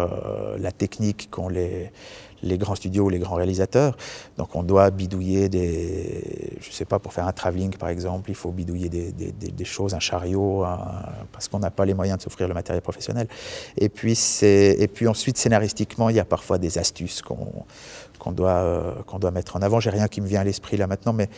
la 0.58 0.72
technique 0.72 1.28
qu'ont 1.30 1.48
les, 1.48 1.90
les 2.44 2.58
grands 2.58 2.74
studios 2.74 3.08
les 3.08 3.18
grands 3.18 3.34
réalisateurs. 3.34 3.96
Donc 4.36 4.54
on 4.54 4.62
doit 4.62 4.90
bidouiller 4.90 5.48
des, 5.48 6.56
je 6.60 6.70
sais 6.70 6.84
pas, 6.84 6.98
pour 6.98 7.12
faire 7.12 7.26
un 7.26 7.32
travelling 7.32 7.74
par 7.76 7.88
exemple, 7.88 8.30
il 8.30 8.36
faut 8.36 8.52
bidouiller 8.52 8.88
des, 8.88 9.12
des, 9.12 9.32
des 9.32 9.64
choses, 9.64 9.94
un 9.94 10.00
chariot, 10.00 10.64
parce 11.32 11.48
qu'on 11.48 11.58
n'a 11.58 11.70
pas 11.70 11.84
les 11.84 11.94
moyens 11.94 12.18
de 12.18 12.22
s'offrir 12.22 12.48
le 12.48 12.54
matériel 12.54 12.82
professionnel. 12.82 13.28
Et 13.76 13.88
puis, 13.88 14.18
et 14.42 14.88
puis 14.88 15.08
ensuite, 15.08 15.36
scénaristiquement, 15.38 16.08
il 16.10 16.16
y 16.16 16.20
a 16.20 16.24
parfois 16.24 16.58
des 16.58 16.78
astuces 16.78 17.22
qu'on 17.22 18.32
doit, 18.32 18.50
euh, 18.50 18.92
doit 19.18 19.30
mettre 19.30 19.56
en 19.56 19.62
avant. 19.62 19.80
J'ai 19.80 19.90
rien 19.90 20.08
qui 20.08 20.20
me 20.20 20.26
vient 20.26 20.40
à 20.40 20.44
l'esprit 20.44 20.76
là 20.76 20.86
maintenant, 20.86 21.12
mais 21.12 21.28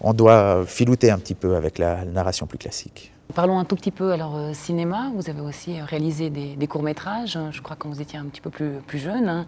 on 0.00 0.12
doit 0.12 0.64
filouter 0.66 1.10
un 1.10 1.18
petit 1.18 1.34
peu 1.34 1.56
avec 1.56 1.78
la 1.78 2.04
narration 2.04 2.46
plus 2.46 2.58
classique. 2.58 3.12
Parlons 3.34 3.58
un 3.58 3.64
tout 3.64 3.76
petit 3.76 3.90
peu 3.90 4.12
alors 4.12 4.36
euh, 4.36 4.52
cinéma. 4.54 5.10
Vous 5.14 5.28
avez 5.28 5.40
aussi 5.40 5.80
réalisé 5.80 6.30
des, 6.30 6.66
courts 6.66 6.82
métrages. 6.82 7.38
Je 7.50 7.60
crois 7.60 7.76
quand 7.76 7.88
vous 7.88 8.00
étiez 8.00 8.18
un 8.18 8.24
petit 8.24 8.40
peu 8.40 8.50
plus, 8.50 8.78
plus 8.86 8.98
jeune. 8.98 9.28
Hein. 9.28 9.46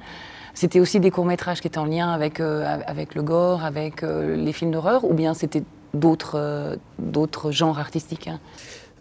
C'était 0.58 0.80
aussi 0.80 0.98
des 0.98 1.12
courts-métrages 1.12 1.60
qui 1.60 1.68
étaient 1.68 1.78
en 1.78 1.84
lien 1.84 2.10
avec, 2.10 2.40
euh, 2.40 2.80
avec 2.84 3.14
le 3.14 3.22
gore, 3.22 3.62
avec 3.62 4.02
euh, 4.02 4.34
les 4.34 4.52
films 4.52 4.72
d'horreur, 4.72 5.04
ou 5.04 5.14
bien 5.14 5.32
c'était 5.32 5.62
d'autres 5.94 6.34
euh, 6.34 6.74
d'autres 6.98 7.52
genres 7.52 7.78
artistiques 7.78 8.26
hein? 8.26 8.40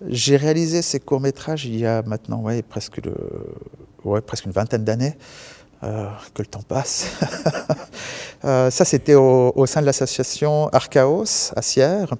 J'ai 0.07 0.37
réalisé 0.37 0.83
ces 0.83 0.99
courts-métrages 0.99 1.65
il 1.65 1.75
y 1.75 1.87
a 1.87 2.03
maintenant 2.03 2.41
ouais, 2.41 2.61
presque, 2.61 3.03
le, 3.03 3.15
ouais, 4.03 4.21
presque 4.21 4.45
une 4.45 4.51
vingtaine 4.51 4.83
d'années. 4.83 5.17
Que 5.81 6.41
le 6.41 6.45
temps 6.45 6.63
passe. 6.67 7.07
ça, 8.41 8.85
c'était 8.85 9.15
au, 9.15 9.65
sein 9.65 9.81
de 9.81 9.85
l'association 9.85 10.69
Archaos 10.69 11.53
à 11.55 11.61
Sierre. 11.61 12.13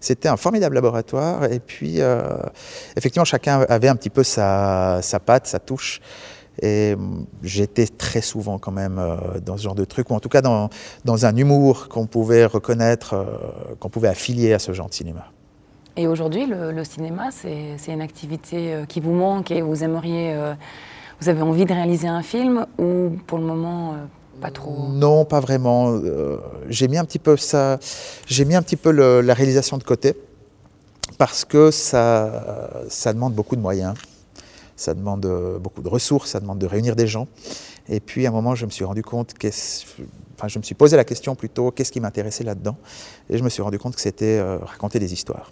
C'était 0.00 0.28
un 0.28 0.36
formidable 0.36 0.74
laboratoire. 0.74 1.44
Et 1.44 1.60
puis, 1.60 2.00
effectivement, 2.96 3.24
chacun 3.24 3.60
avait 3.68 3.88
un 3.88 3.96
petit 3.96 4.10
peu 4.10 4.24
sa, 4.24 5.00
patte, 5.24 5.46
sa 5.46 5.58
touche. 5.58 6.00
Et 6.60 6.96
j'étais 7.42 7.86
très 7.86 8.20
souvent 8.20 8.58
quand 8.58 8.72
même 8.72 8.98
euh, 8.98 9.38
dans 9.44 9.56
ce 9.56 9.62
genre 9.62 9.74
de 9.74 9.84
truc, 9.84 10.10
ou 10.10 10.14
en 10.14 10.20
tout 10.20 10.28
cas 10.28 10.42
dans, 10.42 10.70
un 11.06 11.36
humour 11.36 11.88
qu'on 11.88 12.06
pouvait 12.06 12.46
reconnaître, 12.46 13.14
euh, 13.14 13.74
qu'on 13.78 13.88
pouvait 13.88 14.08
affilier 14.08 14.52
à 14.52 14.58
ce 14.58 14.72
genre 14.72 14.88
de 14.88 14.94
cinéma. 14.94 15.26
Et 15.96 16.06
aujourd'hui, 16.06 16.46
le, 16.46 16.84
cinéma, 16.84 17.30
c'est 17.30 17.92
une 17.92 18.00
activité 18.00 18.72
euh, 18.74 18.84
qui 18.86 19.00
vous 19.00 19.12
manque 19.12 19.50
et 19.50 19.62
vous 19.62 19.82
aimeriez, 19.84 20.36
vous 21.20 21.28
avez 21.28 21.42
envie 21.42 21.64
de 21.64 21.72
réaliser 21.72 22.08
un 22.08 22.22
film 22.22 22.66
ou 22.78 23.10
pour 23.26 23.38
le 23.38 23.44
moment 23.44 23.94
pas 24.40 24.50
trop 24.50 24.88
Non, 24.90 25.24
pas 25.24 25.40
vraiment. 25.40 26.00
j'ai 26.68 26.86
mis 26.88 26.96
un 26.96 27.04
petit 27.04 27.18
peu 27.18 27.36
ça, 27.36 27.78
j'ai 28.26 28.44
mis 28.44 28.54
un 28.54 28.62
petit 28.62 28.76
peu 28.76 28.90
la 28.90 29.34
réalisation 29.34 29.78
de 29.78 29.82
côté 29.84 30.14
parce 31.18 31.44
que 31.44 31.70
ça, 31.70 32.70
ça 32.88 33.12
demande 33.12 33.34
beaucoup 33.34 33.56
de 33.56 33.60
moyens 33.60 33.94
ça 34.78 34.94
demande 34.94 35.26
euh, 35.26 35.58
beaucoup 35.58 35.82
de 35.82 35.88
ressources, 35.88 36.30
ça 36.30 36.40
demande 36.40 36.58
de 36.58 36.66
réunir 36.66 36.96
des 36.96 37.06
gens. 37.06 37.26
Et 37.88 38.00
puis 38.00 38.24
à 38.26 38.28
un 38.30 38.32
moment, 38.32 38.54
je 38.54 38.64
me 38.64 38.70
suis 38.70 38.84
rendu 38.84 39.02
compte, 39.02 39.34
enfin, 39.44 40.46
je 40.48 40.58
me 40.58 40.62
suis 40.62 40.74
posé 40.74 40.96
la 40.96 41.04
question 41.04 41.34
plutôt, 41.34 41.72
qu'est-ce 41.72 41.90
qui 41.90 42.00
m'intéressait 42.00 42.44
là-dedans? 42.44 42.76
Et 43.28 43.36
je 43.36 43.42
me 43.42 43.48
suis 43.48 43.60
rendu 43.60 43.78
compte 43.78 43.96
que 43.96 44.00
c'était 44.00 44.38
euh, 44.38 44.58
raconter 44.58 45.00
des 45.00 45.12
histoires. 45.12 45.50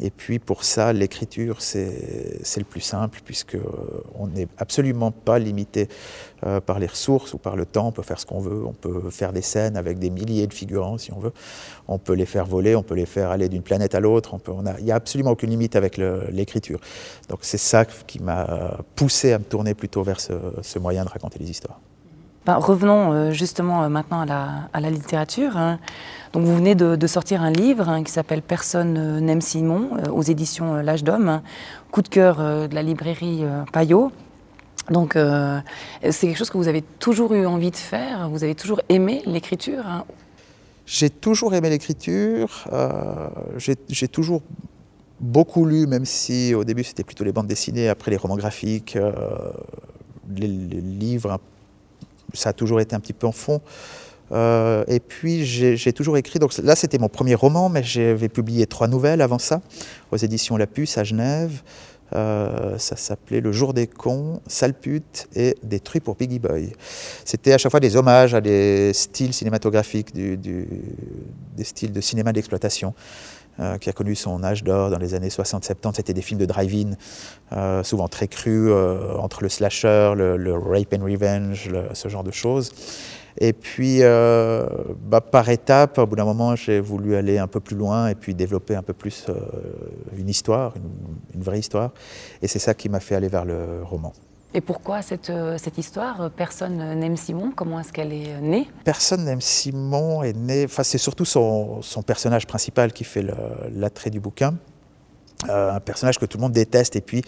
Et 0.00 0.10
puis 0.10 0.38
pour 0.38 0.64
ça, 0.64 0.92
l'écriture, 0.92 1.62
c'est 1.62 2.56
le 2.56 2.64
plus 2.64 2.80
simple, 2.80 3.20
puisqu'on 3.24 4.26
n'est 4.26 4.48
absolument 4.58 5.10
pas 5.10 5.38
limité 5.38 5.88
euh, 6.44 6.60
par 6.60 6.78
les 6.78 6.86
ressources 6.86 7.32
ou 7.34 7.38
par 7.38 7.56
le 7.56 7.64
temps. 7.64 7.88
On 7.88 7.92
peut 7.92 8.02
faire 8.02 8.20
ce 8.20 8.26
qu'on 8.26 8.40
veut, 8.40 8.64
on 8.64 8.72
peut 8.72 9.10
faire 9.10 9.32
des 9.32 9.42
scènes 9.42 9.76
avec 9.76 9.98
des 9.98 10.10
milliers 10.10 10.46
de 10.46 10.54
figurants 10.54 10.98
si 10.98 11.12
on 11.12 11.18
veut. 11.18 11.32
On 11.88 11.98
peut 11.98 12.14
les 12.14 12.26
faire 12.26 12.44
voler, 12.44 12.76
on 12.76 12.82
peut 12.82 12.94
les 12.94 13.06
faire 13.06 13.30
aller 13.30 13.48
d'une 13.48 13.62
planète 13.62 13.94
à 13.94 14.00
l'autre. 14.00 14.36
Il 14.78 14.84
n'y 14.84 14.92
a, 14.92 14.96
absolument 14.96 15.30
aucune 15.30 15.50
limite 15.50 15.76
avec 15.76 15.96
l'écriture. 15.96 16.80
Donc 17.28 17.40
c'est 17.42 17.58
ça 17.58 17.84
qui 17.84 18.20
m'a 18.20 18.78
poussé 18.94 19.32
à 19.32 19.38
me 19.38 19.44
tourner 19.44 19.74
plutôt 19.74 20.02
vers 20.02 20.20
ce 20.20 20.78
moyen 20.78 21.04
de 21.04 21.10
raconter 21.10 21.38
les 21.38 21.50
histoires. 21.50 21.80
Ben, 22.46 22.58
revenons 22.58 23.12
euh, 23.12 23.32
justement 23.32 23.82
euh, 23.82 23.88
maintenant 23.88 24.20
à 24.20 24.80
la, 24.80 24.90
littérature. 24.90 25.56
Hein. 25.56 25.80
Donc 26.32 26.44
vous 26.44 26.54
venez 26.54 26.76
de, 26.76 27.06
sortir 27.08 27.42
un 27.42 27.50
livre 27.50 27.88
hein, 27.88 28.04
qui 28.04 28.12
s'appelle 28.12 28.40
Personne 28.40 28.96
euh, 28.96 29.20
n'aime 29.20 29.40
Simon 29.40 29.90
aux 30.12 30.22
éditions 30.22 30.74
L'Âge 30.76 31.02
d'Homme, 31.02 31.28
hein. 31.28 31.42
coup 31.90 32.02
de 32.02 32.08
cœur 32.08 32.36
de 32.36 32.72
la 32.72 32.82
librairie 32.84 33.44
Payot. 33.72 34.12
Donc 34.90 35.14
c'est 35.14 36.26
quelque 36.28 36.36
chose 36.36 36.50
que 36.50 36.58
vous 36.58 36.68
avez 36.68 36.82
toujours 36.82 37.34
eu 37.34 37.44
envie 37.44 37.72
de 37.72 37.76
faire, 37.76 38.28
vous 38.30 38.44
avez 38.44 38.54
toujours 38.54 38.80
aimé 38.88 39.22
l'écriture 39.26 40.04
J'ai 40.86 41.10
toujours 41.10 41.54
aimé 41.54 41.70
l'écriture, 41.70 42.68
j'ai 43.56 44.08
toujours 44.08 44.42
beaucoup 45.18 45.64
lu, 45.64 45.88
même 45.88 46.04
si 46.04 46.54
au 46.54 46.62
début 46.62 46.84
c'était 46.84 47.02
plutôt 47.02 47.24
les 47.24 47.32
bandes 47.32 47.48
dessinées, 47.48 47.88
après 47.88 48.12
les 48.12 48.16
romans 48.16 48.36
graphiques, 48.36 48.96
les, 50.36 50.46
les, 50.46 50.80
livres 50.80 51.40
ça 52.36 52.50
a 52.50 52.52
toujours 52.52 52.80
été 52.80 52.94
un 52.94 53.00
petit 53.00 53.12
peu 53.12 53.26
en 53.26 53.32
fond. 53.32 53.60
Euh, 54.32 54.84
et 54.88 54.98
puis 54.98 55.44
j'ai 55.44 55.92
toujours 55.92 56.16
écrit, 56.16 56.38
donc 56.38 56.56
là 56.58 56.74
c'était 56.74 56.98
mon 56.98 57.08
premier 57.08 57.34
roman, 57.34 57.68
mais 57.68 57.82
j'avais 57.82 58.28
publié 58.28 58.66
trois 58.66 58.88
nouvelles 58.88 59.22
avant 59.22 59.38
ça, 59.38 59.60
aux 60.10 60.16
éditions 60.16 60.56
La 60.56 60.66
Puce 60.66 60.98
à 60.98 61.04
Genève. 61.04 61.62
Euh, 62.14 62.78
ça 62.78 62.96
s'appelait 62.96 63.40
Le 63.40 63.52
jour 63.52 63.74
des 63.74 63.86
cons, 63.86 64.40
Sale 64.46 64.74
pute 64.74 65.28
et 65.34 65.56
Des 65.62 65.80
pour 66.02 66.16
Piggy 66.16 66.38
Boy. 66.38 66.72
C'était 67.24 67.52
à 67.52 67.58
chaque 67.58 67.70
fois 67.70 67.80
des 67.80 67.96
hommages 67.96 68.34
à 68.34 68.40
des 68.40 68.92
styles 68.92 69.32
cinématographiques, 69.32 70.12
des 70.14 70.66
styles 71.64 71.92
de 71.92 72.00
cinéma 72.00 72.32
d'exploitation. 72.32 72.94
Euh, 73.58 73.78
qui 73.78 73.88
a 73.88 73.94
connu 73.94 74.14
son 74.14 74.44
âge 74.44 74.62
d'or 74.64 74.90
dans 74.90 74.98
les 74.98 75.14
années 75.14 75.30
60-70. 75.30 75.94
C'était 75.96 76.12
des 76.12 76.20
films 76.20 76.38
de 76.38 76.44
drive-in, 76.44 76.90
euh, 77.52 77.82
souvent 77.82 78.06
très 78.06 78.28
crus, 78.28 78.70
entre 79.18 79.42
le 79.42 79.48
slasher, 79.48 80.12
le, 80.14 80.52
rape 80.52 80.92
and 80.92 81.02
revenge, 81.02 81.70
ce 81.94 82.08
genre 82.08 82.22
de 82.22 82.32
choses. 82.32 82.70
Et 83.38 83.52
puis, 83.52 84.00
bah, 84.00 85.20
par 85.20 85.48
étapes, 85.48 85.98
au 85.98 86.06
bout 86.06 86.16
d'un 86.16 86.24
moment, 86.24 86.56
j'ai 86.56 86.80
voulu 86.80 87.16
aller 87.16 87.38
un 87.38 87.46
peu 87.46 87.60
plus 87.60 87.76
loin 87.76 88.08
et 88.08 88.14
puis 88.14 88.34
développer 88.34 88.74
un 88.74 88.82
peu 88.82 88.92
plus 88.92 89.26
une 90.16 90.28
histoire, 90.28 90.74
une, 91.34 91.42
vraie 91.42 91.58
histoire. 91.58 91.92
Et 92.42 92.48
c'est 92.48 92.58
ça 92.58 92.74
qui 92.74 92.88
m'a 92.88 93.00
fait 93.00 93.14
aller 93.14 93.28
vers 93.28 93.44
le 93.44 93.82
roman. 93.82 94.12
Et 94.54 94.62
pourquoi 94.62 95.02
cette, 95.02 95.28
euh, 95.28 95.58
cette 95.58 95.76
histoire? 95.76 96.30
Personne 96.30 96.78
n'aime 96.98 97.16
Simon? 97.16 97.52
Comment 97.54 97.80
est-ce 97.80 97.92
qu'elle 97.92 98.12
est 98.12 98.40
née? 98.40 98.66
Personne 98.84 99.24
n'aime 99.24 99.42
Simon 99.42 100.22
est 100.22 100.32
né. 100.32 100.64
Enfin, 100.64 100.82
c'est 100.82 100.96
surtout 100.96 101.26
son, 101.26 101.82
son, 101.82 102.02
personnage 102.02 102.46
principal 102.46 102.92
qui 102.94 103.04
fait 103.04 103.22
l'attrait 103.70 104.08
du 104.08 104.18
bouquin. 104.18 104.54
Euh, 105.50 105.74
un 105.74 105.80
personnage 105.80 106.18
que 106.18 106.24
tout 106.24 106.38
le 106.38 106.42
monde 106.42 106.52
déteste 106.52 106.96
et 106.96 107.02
puis 107.02 107.22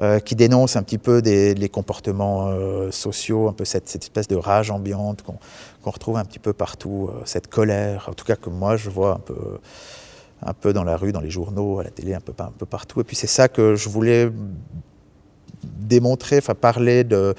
euh, 0.00 0.20
qui 0.20 0.34
dénonce 0.34 0.76
un 0.76 0.82
petit 0.82 0.98
peu 0.98 1.22
des, 1.22 1.54
les 1.54 1.68
comportements 1.70 2.50
sociaux, 2.90 3.48
un 3.48 3.52
peu 3.52 3.64
cette, 3.64 3.94
espèce 3.96 4.28
de 4.28 4.36
rage 4.36 4.70
ambiante 4.70 5.22
qu'on 5.22 5.90
retrouve 5.90 6.18
un 6.18 6.24
petit 6.24 6.38
peu 6.38 6.52
partout, 6.52 7.10
cette 7.24 7.48
colère, 7.48 8.08
en 8.10 8.12
tout 8.12 8.26
cas 8.26 8.36
que 8.36 8.50
moi 8.50 8.76
je 8.76 8.90
vois 8.90 9.14
un 9.14 9.18
peu, 9.18 9.58
un 10.44 10.52
peu 10.52 10.74
dans 10.74 10.84
la 10.84 10.98
rue, 10.98 11.12
dans 11.12 11.20
les 11.20 11.30
journaux, 11.30 11.78
à 11.78 11.84
la 11.84 11.90
télé, 11.90 12.14
un 12.14 12.20
peu, 12.20 12.34
un 12.38 12.52
peu 12.56 12.66
partout. 12.66 13.00
Et 13.00 13.04
puis 13.04 13.16
c'est 13.16 13.26
ça 13.26 13.48
que 13.48 13.74
je 13.74 13.88
voulais 13.88 14.30
démontrer, 15.64 16.38
enfin 16.38 16.54
parler 16.54 17.04
de, 17.04 17.34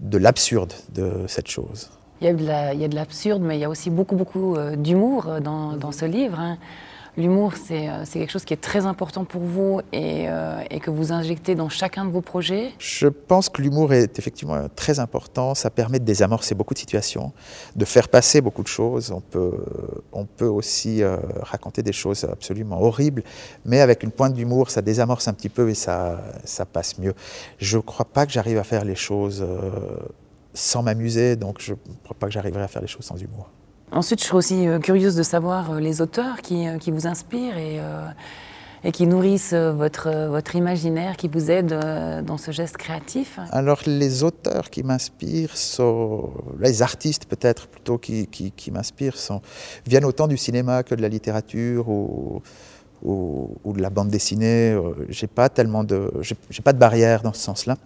de 0.00 0.18
l'absurde 0.18 0.72
de 0.92 1.26
cette 1.26 1.48
chose. 1.48 1.90
Il 2.20 2.26
y 2.26 2.28
a 2.28 2.88
de 2.88 2.94
l'absurde, 2.94 3.42
mais 3.42 3.56
il 3.56 3.60
y 3.60 3.64
a 3.64 3.70
aussi 3.70 3.88
beaucoup, 3.88 4.14
beaucoup 4.14 4.54
euh, 4.54 4.76
d'humour 4.76 5.26
euh, 5.26 5.40
dans, 5.40 5.76
dans, 5.76 5.92
ce 5.92 6.04
livre. 6.04 6.38
Hein. 6.38 6.58
L'humour, 7.16 7.52
euh, 7.70 8.02
c'est 8.04 8.18
quelque 8.18 8.30
chose 8.30 8.44
qui 8.44 8.54
est 8.54 8.60
très 8.60 8.86
important 8.86 9.24
pour 9.24 9.42
vous 9.42 9.80
et, 9.92 10.26
et, 10.70 10.80
que 10.80 10.90
vous 10.90 11.12
injectez 11.12 11.54
dans 11.54 11.68
chacun 11.68 12.04
de 12.04 12.10
vos 12.10 12.20
projets 12.20 12.70
Je 12.78 13.08
pense 13.08 13.48
que 13.48 13.62
l'humour 13.62 13.92
est 13.92 14.18
effectivement 14.18 14.68
très 14.74 14.98
important. 15.00 15.54
Ça 15.54 15.70
permet 15.70 15.98
de 15.98 16.04
désamorcer 16.04 16.54
beaucoup 16.54 16.74
de 16.74 16.78
situations, 16.78 17.32
de 17.76 17.84
faire 17.84 18.08
passer 18.08 18.40
beaucoup 18.40 18.62
de 18.62 18.68
choses. 18.68 19.10
On 19.10 19.20
peut, 19.20 19.64
on 20.12 20.24
peut 20.24 20.46
aussi 20.46 21.02
raconter 21.42 21.82
des 21.82 21.92
choses 21.92 22.24
absolument 22.24 22.80
horribles, 22.82 23.22
mais 23.64 23.80
avec 23.80 24.02
une 24.02 24.10
pointe 24.10 24.34
d'humour, 24.34 24.70
ça 24.70 24.82
désamorce 24.82 25.28
un 25.28 25.32
petit 25.32 25.48
peu 25.48 25.68
et 25.68 25.74
ça, 25.74 26.22
ça 26.44 26.64
passe 26.64 26.98
mieux. 26.98 27.14
Je 27.58 27.76
ne 27.76 27.82
crois 27.82 28.06
pas 28.06 28.26
que 28.26 28.32
j'arrive 28.32 28.58
à 28.58 28.64
faire 28.64 28.84
les 28.84 28.96
choses 28.96 29.44
sans 30.54 30.82
m'amuser, 30.82 31.36
donc 31.36 31.60
je 31.60 31.72
ne 31.72 31.78
crois 32.04 32.16
pas 32.18 32.26
que 32.26 32.32
j'arriverai 32.32 32.62
à 32.62 32.68
faire 32.68 32.82
les 32.82 32.88
choses 32.88 33.04
sans 33.04 33.16
humour. 33.16 33.48
Ensuite, 33.92 34.20
je 34.20 34.26
serais 34.26 34.38
aussi 34.38 34.68
euh, 34.68 34.78
curieuse 34.78 35.16
de 35.16 35.22
savoir 35.22 35.72
euh, 35.72 35.80
les 35.80 36.00
auteurs 36.00 36.42
qui, 36.42 36.68
euh, 36.68 36.78
qui 36.78 36.92
vous 36.92 37.08
inspirent 37.08 37.58
et, 37.58 37.80
et, 38.84 38.92
qui 38.92 39.06
nourrissent 39.06 39.52
votre, 39.52 40.28
votre 40.28 40.54
imaginaire, 40.54 41.16
qui 41.16 41.28
vous 41.28 41.50
aident 41.50 42.24
dans 42.24 42.38
ce 42.38 42.50
geste 42.50 42.76
créatif. 42.76 43.38
Alors, 43.50 43.80
les 43.86 44.22
auteurs 44.22 44.70
qui 44.70 44.82
m'inspirent 44.82 45.56
sont. 45.56 46.30
Les 46.58 46.82
artistes, 46.82 47.26
peut-être, 47.26 47.66
plutôt, 47.66 47.98
qui, 47.98 48.26
qui, 48.26 48.70
m'inspirent, 48.70 49.18
sont... 49.18 49.42
viennent 49.86 50.04
autant 50.04 50.28
du 50.28 50.36
cinéma 50.36 50.82
que 50.82 50.94
de 50.94 51.02
la 51.02 51.08
littérature 51.08 51.88
ou, 51.88 52.42
ou, 53.02 53.54
ou 53.64 53.72
de 53.72 53.82
la 53.82 53.90
bande 53.90 54.08
dessinée. 54.08 54.78
J'ai 55.08 55.26
pas 55.26 55.48
tellement 55.48 55.84
de. 55.84 56.10
J'ai 56.22 56.62
pas 56.62 56.72
de 56.72 56.78
barrière 56.78 57.22
dans 57.22 57.34
ce 57.34 57.42
sens-là. 57.42 57.76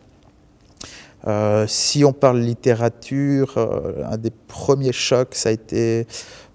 Euh, 1.27 1.67
si 1.67 2.05
on 2.05 2.13
parle 2.13 2.41
littérature, 2.41 3.55
euh, 3.57 4.05
un 4.11 4.19
des 4.19 4.31
premiers 4.31 4.93
chocs, 4.93 5.35
ça 5.35 5.49
a 5.49 5.53
été 5.53 6.07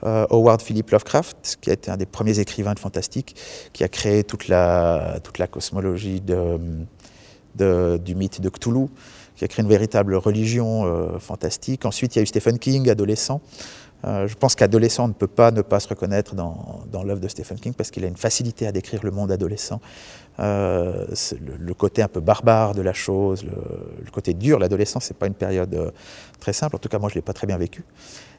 euh, 0.03 0.27
Howard 0.29 0.61
Philip 0.61 0.89
Lovecraft, 0.91 1.57
qui 1.61 1.69
a 1.71 1.73
été 1.73 1.89
un 1.89 1.97
des 1.97 2.05
premiers 2.05 2.39
écrivains 2.39 2.73
de 2.73 2.79
fantastique, 2.79 3.35
qui 3.73 3.83
a 3.83 3.87
créé 3.87 4.23
toute 4.23 4.47
la, 4.47 5.19
toute 5.23 5.39
la 5.39 5.47
cosmologie 5.47 6.21
du 6.21 6.35
mythe 8.15 8.41
de 8.41 8.49
Cthulhu, 8.49 8.87
qui 9.35 9.43
a 9.45 9.47
créé 9.47 9.63
une 9.63 9.69
véritable 9.69 10.15
religion 10.15 11.17
fantastique. 11.19 11.85
Ensuite, 11.85 12.15
il 12.15 12.19
y 12.19 12.21
a 12.21 12.23
eu 12.23 12.27
Stephen 12.27 12.59
King, 12.59 12.89
adolescent. 12.89 13.41
Je 14.03 14.33
pense 14.35 14.55
qu'adolescent 14.55 15.07
ne 15.07 15.13
peut 15.13 15.27
pas 15.27 15.51
ne 15.51 15.61
pas 15.61 15.79
se 15.79 15.87
reconnaître 15.87 16.35
dans, 16.35 17.03
l'œuvre 17.03 17.19
de 17.19 17.27
Stephen 17.27 17.59
King 17.59 17.73
parce 17.73 17.91
qu'il 17.91 18.03
a 18.05 18.07
une 18.07 18.17
facilité 18.17 18.65
à 18.65 18.71
décrire 18.71 19.03
le 19.03 19.11
monde 19.11 19.31
adolescent 19.31 19.81
euh, 20.39 21.05
le, 21.59 21.73
côté 21.73 22.01
un 22.01 22.07
peu 22.07 22.21
barbare 22.21 22.73
de 22.73 22.81
la 22.81 22.93
chose, 22.93 23.43
le, 23.43 24.09
côté 24.11 24.33
dur. 24.33 24.57
L'adolescence, 24.59 25.09
n'est 25.09 25.17
pas 25.17 25.27
une 25.27 25.33
période 25.33 25.73
euh, 25.73 25.91
très 26.39 26.53
simple. 26.53 26.77
En 26.77 26.79
tout 26.79 26.87
cas, 26.87 26.97
moi, 26.97 27.09
je 27.09 27.15
l'ai 27.15 27.21
pas 27.21 27.33
très 27.33 27.45
bien 27.45 27.57
vécu. 27.57 27.83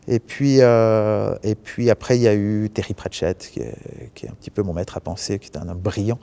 Et 0.09 0.19
puis, 0.19 0.59
euh, 0.61 1.37
et 1.43 1.55
puis 1.55 1.91
après, 1.91 2.17
il 2.17 2.23
y 2.23 2.29
a 2.29 2.35
eu 2.35 2.71
Terry 2.73 2.95
Pratchett, 2.95 3.51
qui 3.53 3.61
est, 3.61 4.29
un 4.29 4.35
petit 4.35 4.51
peu 4.51 4.63
mon 4.63 4.73
maître 4.73 4.97
à 4.97 5.01
penser, 5.01 5.39
qui 5.39 5.51
est 5.51 5.59
un 5.59 5.69
homme 5.69 5.79
brillant, 5.79 6.19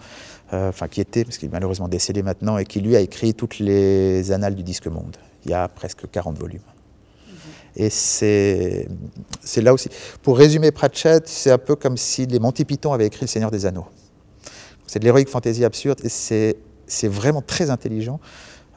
enfin 0.52 0.88
qui 0.88 1.00
était, 1.00 1.24
parce 1.24 1.38
qu'il 1.38 1.48
est 1.48 1.52
malheureusement 1.52 1.88
décédé 1.88 2.24
maintenant, 2.24 2.58
et 2.58 2.66
qui 2.66 2.82
lui 2.82 2.96
a 2.96 3.00
écrit 3.00 3.36
toutes 3.36 3.60
les 3.60 4.32
annales 4.32 4.56
du 4.56 4.64
disque 4.64 4.88
monde. 4.88 5.16
Il 5.46 5.52
y 5.52 5.54
a 5.54 5.68
presque 5.68 6.10
40 6.10 6.40
volumes. 6.40 6.60
Et 7.80 7.92
c'est 7.92 8.88
là 9.58 9.72
aussi. 9.72 9.90
Pour 10.24 10.38
résumer 10.38 10.72
Pratchett, 10.72 11.28
c'est 11.28 11.52
un 11.52 11.60
peu 11.60 11.76
comme 11.76 11.96
si 11.96 12.26
les 12.26 12.40
Monty 12.40 12.66
Python 12.66 12.92
avaient 12.92 13.06
écrit 13.06 13.22
Le 13.22 13.28
Seigneur 13.28 13.52
des 13.52 13.68
Anneaux. 13.68 13.86
C'est 14.88 14.98
de 15.00 15.04
l'héroïque 15.04 15.30
fantasy 15.30 15.64
absurde 15.64 16.00
et 16.04 16.10
c'est 16.10 17.08
vraiment 17.08 17.44
très 17.44 17.70
intelligent. 17.70 18.20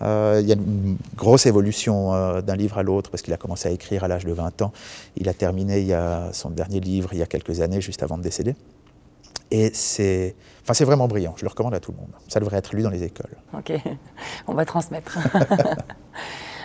Euh, 0.02 0.40
il 0.42 0.49
y 0.49 0.52
a 0.52 0.54
une 0.54 0.97
grosse 1.16 1.47
évolution 1.47 2.14
euh, 2.14 2.40
d'un 2.40 2.57
livre 2.57 2.78
à 2.78 2.83
l'autre 2.83 3.11
parce 3.11 3.23
qu'il 3.23 3.33
a 3.33 3.37
commencé 3.37 3.69
à 3.69 3.73
écrire 3.73 4.04
à 4.04 4.09
l'âge 4.09 4.25
de 4.25 4.33
20 4.33 4.62
ans. 4.62 4.73
Il 5.16 5.28
a 5.28 5.35
terminé 5.35 5.95
son 6.33 6.50
dernier 6.50 6.80
livre 6.80 7.11
il 7.12 7.21
y 7.21 7.23
a 7.23 7.26
quelques 7.26 7.61
années, 7.61 7.80
juste 7.80 8.02
avant 8.02 8.19
de 8.19 8.23
décéder. 8.23 8.54
Et 9.50 9.71
c'est 9.73 10.35
enfin, 10.69 10.85
vraiment 10.85 11.09
brillant. 11.09 11.35
Je 11.37 11.45
le 11.45 11.49
recommande 11.49 11.75
à 11.75 11.81
tout 11.81 11.93
le 11.93 11.99
monde. 11.99 12.12
Ça 12.29 12.40
devrait 12.40 12.59
être 12.59 12.75
lu 12.75 12.83
dans 12.83 12.90
les 12.90 13.02
écoles. 13.02 13.37
Ok, 13.57 13.73
on 14.47 14.55
va 14.55 14.64
transmettre. 14.64 15.19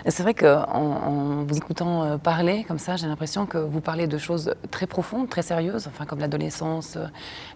C'est 0.08 0.22
vrai 0.22 0.34
qu'en 0.34 1.42
vous 1.42 1.56
écoutant 1.56 2.04
euh, 2.04 2.16
parler 2.16 2.62
comme 2.62 2.78
ça, 2.78 2.94
j'ai 2.94 3.08
l'impression 3.08 3.44
que 3.44 3.58
vous 3.58 3.80
parlez 3.80 4.06
de 4.06 4.18
choses 4.18 4.54
très 4.70 4.86
profondes, 4.86 5.28
très 5.28 5.42
sérieuses, 5.42 5.88
enfin 5.88 6.04
comme 6.04 6.20
l'adolescence, 6.20 6.94
euh, 6.96 7.06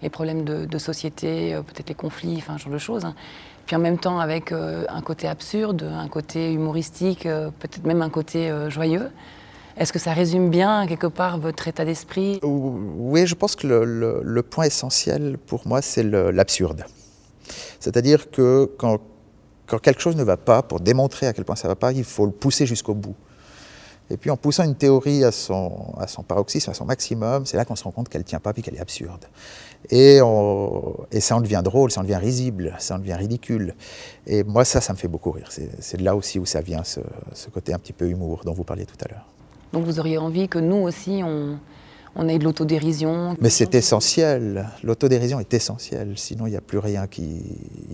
les 0.03 0.11
problèmes 0.11 0.45
de, 0.45 0.79
société, 0.79 1.55
euh, 1.55 1.63
peut-être 1.63 1.89
les 1.89 1.95
conflits, 1.95 2.37
enfin 2.39 2.59
ce 2.59 2.65
genre 2.65 2.73
de 2.73 2.79
choses. 2.79 3.05
Hein. 3.05 3.15
Puis 3.67 3.77
en 3.77 3.79
même 3.79 3.99
temps 3.99 4.19
avec 4.19 4.51
un 4.51 5.01
côté 5.01 5.29
absurde, 5.29 5.85
un 5.85 6.09
côté 6.09 6.53
humoristique, 6.53 7.23
peut-être 7.23 7.85
même 7.85 8.03
un 8.03 8.11
côté 8.11 8.53
joyeux. 8.69 9.13
Est-ce 9.77 9.93
que 9.93 9.99
ça 9.99 10.13
résume 10.13 10.51
bien 10.51 10.87
quelque 10.87 11.07
part 11.07 11.39
votre 11.39 11.69
état 11.69 11.85
d'esprit? 11.85 12.41
Oui, 12.43 13.27
je 13.27 13.35
pense 13.35 13.57
que 13.57 13.67
le, 13.67 14.43
point 14.43 14.65
essentiel 14.65 15.39
pour 15.39 15.67
moi, 15.67 15.83
c'est 15.83 16.03
l'absurde. 16.03 16.85
C'est-à-dire 17.79 18.31
que 18.31 18.71
quand 18.77 18.99
quelque 19.79 20.01
chose 20.01 20.17
ne 20.17 20.25
va 20.25 20.37
pas, 20.37 20.63
pour 20.63 20.81
démontrer 20.81 21.27
à 21.27 21.33
quel 21.33 21.45
point 21.45 21.57
ça 21.57 21.69
ne 21.69 21.73
va 21.73 21.77
pas, 21.77 21.93
il 21.93 22.05
faut 22.05 22.27
le 22.27 22.33
pousser 22.33 22.67
jusqu'au 22.67 22.95
bout. 22.95 23.15
Et 24.13 24.17
puis 24.17 24.29
en 24.31 24.37
poussant 24.37 24.65
une 24.65 24.75
théorie 24.75 25.23
à 25.23 25.31
son, 25.31 25.95
paroxysme, 26.27 26.71
à 26.71 26.75
son 26.75 26.85
maximum, 26.85 27.47
c'est 27.47 27.57
là 27.57 27.65
qu'on 27.65 27.77
se 27.77 27.85
rend 27.85 27.93
compte 27.93 28.09
qu'elle 28.09 28.23
ne 28.23 28.27
tient 28.27 28.41
pas 28.41 28.53
puis 28.53 28.61
qu'elle 28.61 28.75
est 28.75 28.81
absurde. 28.81 29.25
Et, 29.89 30.19
ça 30.19 31.37
en 31.37 31.41
devient 31.41 31.63
drôle, 31.65 31.93
ça 31.93 32.01
en 32.01 32.03
devient 32.03 32.17
risible, 32.17 32.75
ça 32.81 32.97
en 32.97 32.99
devient 32.99 33.15
ridicule. 33.15 33.75
Et 34.27 34.43
moi, 34.43 34.65
ça, 34.65 34.81
ça 34.81 34.93
me 34.93 34.99
fait 34.99 35.09
beaucoup 35.09 35.31
rire. 35.31 35.49
C'est 35.79 36.01
là 36.01 36.17
aussi 36.17 36.41
où 36.41 36.45
ça 36.45 36.61
vient, 36.61 36.83
ce, 36.83 37.01
côté 37.55 37.73
un 37.73 37.79
petit 37.79 37.93
peu 37.93 38.09
humour 38.09 38.43
dont 38.45 38.53
vous 38.53 38.65
parliez 38.65 38.85
tout 38.85 38.99
à 39.05 39.09
l'heure. 39.09 39.27
Donc 39.73 39.85
vous 39.85 40.01
auriez 40.01 40.19
envie 40.19 40.49
que 40.49 40.59
nous 40.59 40.77
aussi, 40.77 41.23
on, 41.25 41.59
on 42.17 42.29
ait 42.29 42.39
de 42.39 42.45
l'autodérision 42.45 43.37
Mais 43.41 43.51
c'est 43.51 43.75
essentiel. 43.75 44.69
L'autodérision 44.83 45.41
est 45.41 45.55
essentielle. 45.55 46.15
Sinon, 46.17 46.47
il 46.47 46.51
n'y 46.51 46.57
a, 46.57 46.61
plus 46.61 46.79
rien 46.79 47.07
qui, 47.07 47.43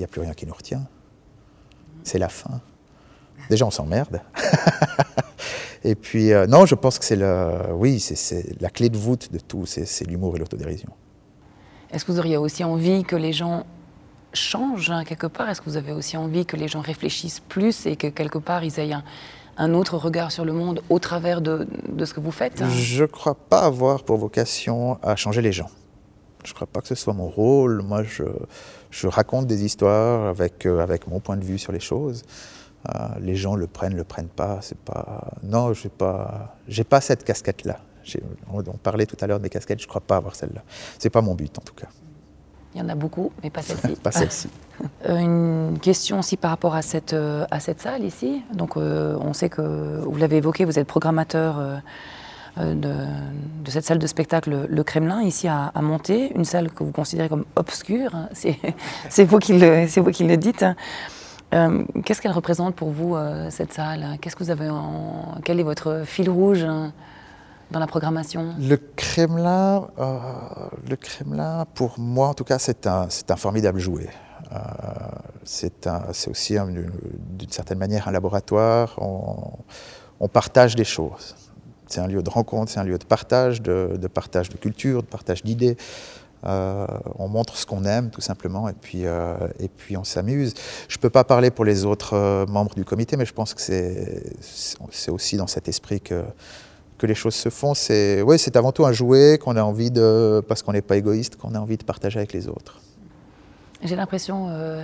a 0.02 0.06
plus 0.06 0.20
rien 0.20 0.32
qui 0.32 0.46
nous 0.46 0.54
retient. 0.54 0.86
C'est 2.02 2.18
la 2.18 2.28
fin. 2.28 2.60
Déjà, 3.50 3.66
on 3.66 3.70
s'emmerde. 3.70 4.22
et 5.84 5.94
puis, 5.94 6.32
euh, 6.32 6.46
non, 6.46 6.66
je 6.66 6.74
pense 6.74 6.98
que 6.98 7.04
c'est 7.04 7.16
le, 7.16 7.72
oui, 7.74 8.00
c'est 8.00 8.60
la 8.60 8.70
clé 8.70 8.88
de 8.88 8.96
voûte 8.96 9.30
de 9.32 9.38
tout, 9.38 9.66
c'est 9.66 10.06
l'humour 10.06 10.36
et 10.36 10.38
l'autodérision. 10.38 10.90
Est-ce 11.90 12.04
que 12.04 12.12
vous 12.12 12.18
auriez 12.18 12.36
aussi 12.36 12.64
envie 12.64 13.04
que 13.04 13.16
les 13.16 13.32
gens 13.32 13.64
changent 14.32 14.90
hein, 14.90 15.04
quelque 15.04 15.26
part? 15.26 15.48
Est-ce 15.48 15.60
que 15.60 15.70
vous 15.70 15.76
avez 15.76 15.92
aussi 15.92 16.16
envie 16.16 16.46
que 16.46 16.56
les 16.56 16.68
gens 16.68 16.80
réfléchissent 16.80 17.40
plus 17.40 17.86
et 17.86 17.96
que 17.96 18.08
quelque 18.08 18.38
part 18.38 18.64
ils 18.64 18.78
aient 18.80 18.92
un, 18.92 19.04
autre 19.58 19.96
regard 19.96 20.32
sur 20.32 20.44
le 20.44 20.52
monde 20.52 20.82
au 20.90 20.98
travers 20.98 21.40
de, 21.40 21.66
ce 22.04 22.14
que 22.14 22.20
vous 22.20 22.30
faites 22.30 22.62
Je 22.68 23.02
ne 23.02 23.06
crois 23.06 23.34
pas 23.34 23.60
avoir 23.60 24.02
pour 24.02 24.18
vocation 24.18 24.98
à 25.02 25.16
changer 25.16 25.42
les 25.42 25.52
gens. 25.52 25.70
Je 26.44 26.50
ne 26.50 26.54
crois 26.54 26.66
pas 26.66 26.80
que 26.80 26.88
ce 26.88 26.94
soit 26.94 27.14
mon 27.14 27.28
rôle. 27.28 27.82
Moi, 27.82 28.02
je, 28.04 28.24
je 28.90 29.08
raconte 29.08 29.46
des 29.46 29.64
histoires 29.64 30.28
avec, 30.28 30.64
euh, 30.64 30.80
avec 30.80 31.08
mon 31.08 31.20
point 31.20 31.36
de 31.36 31.44
vue 31.44 31.58
sur 31.58 31.72
les 31.72 31.80
choses. 31.80 32.22
Euh, 32.88 33.08
les 33.20 33.34
gens 33.34 33.56
le 33.56 33.66
prennent, 33.66 33.96
le 33.96 34.04
prennent 34.04 34.28
pas. 34.28 34.58
C'est 34.62 34.78
pas. 34.78 35.32
Non, 35.42 35.72
je 35.72 35.84
n'ai 35.84 35.90
pas, 35.90 36.56
j'ai 36.68 36.84
pas 36.84 37.00
cette 37.00 37.24
casquette-là. 37.24 37.78
On, 38.52 38.62
parlait 38.62 39.06
tout 39.06 39.16
à 39.20 39.26
l'heure 39.26 39.38
de 39.38 39.42
mes 39.42 39.48
casquettes, 39.48 39.80
je 39.80 39.84
ne 39.84 39.88
crois 39.88 40.00
pas 40.00 40.16
avoir 40.16 40.36
celle-là. 40.36 40.62
C'est 40.98 41.10
pas 41.10 41.22
mon 41.22 41.34
but 41.34 41.58
en 41.58 41.62
tout 41.62 41.74
cas. 41.74 41.88
Il 42.76 42.80
y 42.80 42.82
en 42.82 42.90
a 42.90 42.94
beaucoup, 42.94 43.32
mais 43.42 43.48
pas 43.48 43.62
celle-ci. 43.62 43.96
pas 44.02 44.12
celle-ci. 44.12 44.48
Euh, 45.08 45.16
une 45.16 45.78
question 45.78 46.18
aussi 46.18 46.36
par 46.36 46.50
rapport 46.50 46.74
à 46.74 46.82
cette, 46.82 47.14
euh, 47.14 47.46
à 47.50 47.60
cette 47.60 47.80
salle 47.80 48.04
ici. 48.04 48.42
Donc, 48.52 48.76
euh, 48.76 49.16
on 49.22 49.32
sait 49.32 49.48
que, 49.48 50.04
vous 50.04 50.18
l'avez 50.18 50.36
évoqué, 50.36 50.66
vous 50.66 50.78
êtes 50.78 50.86
programmateur 50.86 51.80
de, 52.58 52.74
de, 52.74 53.70
cette 53.70 53.86
salle 53.86 53.98
de 53.98 54.06
spectacle, 54.06 54.66
le 54.68 54.84
Kremlin, 54.84 55.22
ici 55.22 55.48
à, 55.48 55.72
à 55.74 55.80
Monté, 55.80 56.30
une 56.36 56.44
salle 56.44 56.70
que 56.70 56.84
vous 56.84 56.92
considérez 56.92 57.30
comme 57.30 57.46
obscure. 57.56 58.14
Hein. 58.14 58.28
C'est 59.08 59.24
vous, 59.24 59.38
qui 59.38 59.58
le, 59.58 59.86
vous 59.86 60.10
qui 60.10 60.24
le 60.24 60.36
dites. 60.36 60.66
Qu'est-ce 62.04 62.20
qu'elle 62.20 62.32
représente 62.32 62.74
pour 62.74 62.90
vous, 62.90 63.16
cette 63.48 63.72
salle? 63.72 64.18
Qu'est-ce 64.20 64.36
que 64.36 64.44
vous 64.44 64.50
avez 64.50 64.68
en... 64.68 65.36
Quel 65.42 65.58
est 65.58 65.62
votre 65.64 66.02
fil 66.04 66.28
rouge 66.28 66.64
hein? 66.64 66.92
Dans 67.70 67.80
la 67.80 67.86
programmation? 67.86 68.54
Le 68.58 68.76
Kremlin, 68.76 69.88
euh, 69.98 70.18
le 70.88 70.96
Kremlin, 70.96 71.66
pour 71.74 71.98
moi 71.98 72.28
en 72.28 72.34
tout 72.34 72.44
cas, 72.44 72.58
c'est 72.58 72.86
un, 72.86 73.08
un, 73.28 73.36
formidable 73.36 73.80
jouet. 73.80 74.08
Euh, 74.52 74.58
c'est 75.44 75.88
aussi 76.28 76.56
d'une 76.56 77.50
certaine 77.50 77.78
manière 77.78 78.08
un 78.08 78.12
laboratoire. 78.12 78.96
On, 79.00 80.28
partage 80.28 80.74
des 80.76 80.84
choses. 80.84 81.34
C'est 81.86 82.00
un 82.00 82.06
lieu 82.06 82.22
de 82.22 82.30
rencontre, 82.30 82.70
c'est 82.72 82.80
un 82.80 82.84
lieu 82.84 82.98
de 82.98 83.04
partage, 83.04 83.62
de, 83.62 84.08
partage 84.12 84.48
de 84.48 84.56
culture, 84.56 85.02
de 85.02 85.06
partage 85.06 85.42
d'idées. 85.42 85.76
Euh, 86.44 86.86
on 87.18 87.28
montre 87.28 87.56
ce 87.56 87.64
qu'on 87.66 87.84
aime 87.84 88.10
tout 88.10 88.20
simplement 88.20 88.68
et 88.68 88.72
puis, 88.72 89.06
euh, 89.06 89.36
et 89.58 89.68
puis 89.68 89.96
on 89.96 90.04
s'amuse. 90.04 90.54
Je 90.88 90.96
ne 90.96 91.00
peux 91.00 91.10
pas 91.10 91.24
parler 91.24 91.50
pour 91.50 91.64
les 91.64 91.84
autres 91.84 92.44
membres 92.48 92.74
du 92.74 92.84
comité, 92.84 93.16
mais 93.16 93.24
je 93.24 93.32
pense 93.32 93.54
que 93.54 93.60
c'est 93.60 95.10
aussi 95.10 95.36
dans 95.36 95.46
cet 95.46 95.68
esprit 95.68 96.00
que, 96.00 96.24
que 96.98 97.06
les 97.06 97.14
choses 97.14 97.34
se 97.34 97.48
font, 97.48 97.74
c'est 97.74 98.22
ouais, 98.22 98.38
c'est 98.38 98.56
avant 98.56 98.72
tout 98.72 98.86
un 98.86 98.92
jouet 98.92 99.38
qu'on 99.38 99.56
a 99.56 99.62
envie 99.62 99.90
de, 99.90 100.42
parce 100.48 100.62
qu'on 100.62 100.72
n'est 100.72 100.82
pas 100.82 100.96
égoïste, 100.96 101.36
qu'on 101.36 101.54
a 101.54 101.58
envie 101.58 101.76
de 101.76 101.84
partager 101.84 102.18
avec 102.18 102.32
les 102.32 102.48
autres. 102.48 102.80
J'ai 103.82 103.96
l'impression 103.96 104.48
euh, 104.48 104.82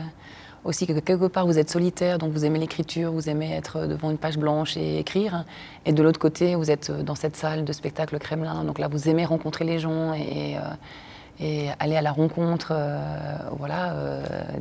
aussi 0.64 0.86
que 0.86 0.92
quelque 0.92 1.26
part 1.26 1.46
vous 1.46 1.58
êtes 1.58 1.70
solitaire, 1.70 2.18
donc 2.18 2.32
vous 2.32 2.44
aimez 2.44 2.58
l'écriture, 2.58 3.12
vous 3.12 3.28
aimez 3.28 3.52
être 3.52 3.86
devant 3.86 4.10
une 4.10 4.18
page 4.18 4.38
blanche 4.38 4.76
et 4.76 4.98
écrire, 4.98 5.44
et 5.86 5.92
de 5.92 6.02
l'autre 6.02 6.20
côté 6.20 6.54
vous 6.54 6.70
êtes 6.70 6.90
dans 6.90 7.14
cette 7.14 7.36
salle 7.36 7.64
de 7.64 7.72
spectacle 7.72 8.18
Kremlin, 8.18 8.64
donc 8.64 8.78
là 8.78 8.88
vous 8.88 9.08
aimez 9.08 9.24
rencontrer 9.24 9.64
les 9.64 9.78
gens 9.78 10.12
et, 10.12 10.56
euh, 10.56 10.60
et 11.40 11.70
aller 11.80 11.96
à 11.96 12.02
la 12.02 12.12
rencontre 12.12 12.72
euh, 12.72 13.38
voilà, 13.58 13.96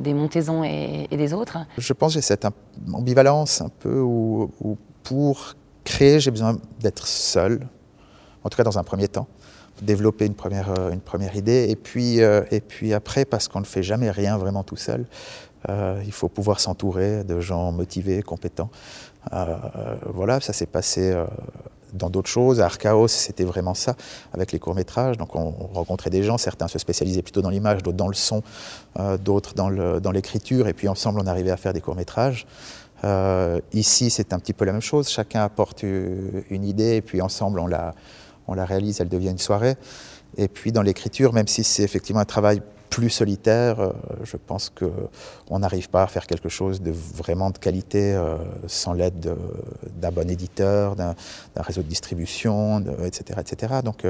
des 0.00 0.14
Montaisans 0.14 0.64
et, 0.64 1.06
et, 1.10 1.16
des 1.18 1.34
autres. 1.34 1.58
Je 1.76 1.92
pense 1.92 2.12
que 2.12 2.14
j'ai 2.14 2.22
cette 2.22 2.46
ambivalence 2.92 3.60
un 3.60 3.68
peu 3.68 4.00
où, 4.00 4.50
où 4.60 4.78
pour 5.02 5.54
créer, 5.84 6.20
j'ai 6.20 6.30
besoin 6.30 6.58
d'être 6.80 7.06
seul, 7.06 7.66
en 8.44 8.48
tout 8.48 8.56
cas 8.56 8.64
dans 8.64 8.78
un 8.78 8.84
premier 8.84 9.08
temps, 9.08 9.26
développer 9.80 10.26
une 10.26 10.34
première, 10.34 10.72
euh, 10.78 11.34
idée, 11.34 11.66
et 11.68 11.76
puis, 11.76 12.22
euh, 12.22 12.42
et 12.50 12.60
puis 12.60 12.94
après, 12.94 13.24
parce 13.24 13.48
qu'on 13.48 13.60
ne 13.60 13.64
fait 13.64 13.82
jamais 13.82 14.10
rien 14.10 14.36
vraiment 14.38 14.62
tout 14.62 14.76
seul, 14.76 15.06
euh, 15.68 16.00
il 16.04 16.12
faut 16.12 16.28
pouvoir 16.28 16.60
s'entourer 16.60 17.24
de 17.24 17.40
gens 17.40 17.72
motivés, 17.72 18.22
compétents. 18.22 18.70
voilà, 20.12 20.40
ça 20.40 20.52
s'est 20.52 20.66
passé 20.66 21.14
dans 21.92 22.10
d'autres 22.10 22.28
choses. 22.28 22.60
À 22.60 22.64
Archaos, 22.64 23.08
c'était 23.08 23.44
vraiment 23.44 23.74
ça, 23.74 23.94
avec 24.32 24.50
les 24.50 24.58
courts-métrages. 24.58 25.16
Donc 25.18 25.36
on, 25.36 25.50
rencontrait 25.72 26.10
des 26.10 26.24
gens, 26.24 26.38
certains 26.38 26.66
se 26.66 26.78
spécialisaient 26.78 27.22
plutôt 27.22 27.42
dans 27.42 27.50
l'image, 27.50 27.82
d'autres 27.84 27.96
dans 27.96 28.08
le 28.08 28.14
son, 28.14 28.42
d'autres 29.20 29.54
dans 29.54 30.10
l'écriture, 30.12 30.66
et 30.66 30.72
puis 30.72 30.88
ensemble 30.88 31.20
on 31.20 31.26
arrivait 31.26 31.52
à 31.52 31.56
faire 31.56 31.72
des 31.72 31.80
courts-métrages. 31.80 32.46
Euh, 33.04 33.60
ici, 33.72 34.10
c'est 34.10 34.32
un 34.32 34.38
petit 34.38 34.52
peu 34.52 34.64
la 34.64 34.72
même 34.72 34.82
chose. 34.82 35.08
Chacun 35.08 35.42
apporte 35.42 35.82
une 35.82 36.64
idée 36.64 36.96
et 36.96 37.02
puis 37.02 37.20
ensemble, 37.20 37.58
on 37.58 37.66
la, 37.66 37.94
on 38.46 38.54
la 38.54 38.64
réalise, 38.64 39.00
elle 39.00 39.08
devient 39.08 39.30
une 39.30 39.38
soirée. 39.38 39.76
Et 40.36 40.48
puis 40.48 40.72
dans 40.72 40.82
l'écriture, 40.82 41.32
même 41.32 41.48
si 41.48 41.64
c'est 41.64 41.82
effectivement 41.82 42.20
un 42.20 42.26
travail 42.26 42.62
plus 42.90 43.10
solitaire, 43.10 43.80
euh, 43.80 43.92
je 44.22 44.36
pense 44.36 44.70
qu'on 44.70 45.58
n'arrive 45.58 45.88
pas 45.88 46.02
à 46.02 46.06
faire 46.06 46.26
quelque 46.26 46.48
chose 46.48 46.82
de 46.82 46.90
vraiment 46.90 47.50
de 47.50 47.58
qualité 47.58 48.14
euh, 48.14 48.36
sans 48.66 48.92
l'aide 48.92 49.34
d'un 49.96 50.10
bon 50.10 50.30
éditeur, 50.30 50.94
d'un 50.94 51.14
réseau 51.56 51.82
de 51.82 51.88
distribution, 51.88 52.84
etc., 53.04 53.40
etc. 53.40 53.74
Donc 53.82 54.06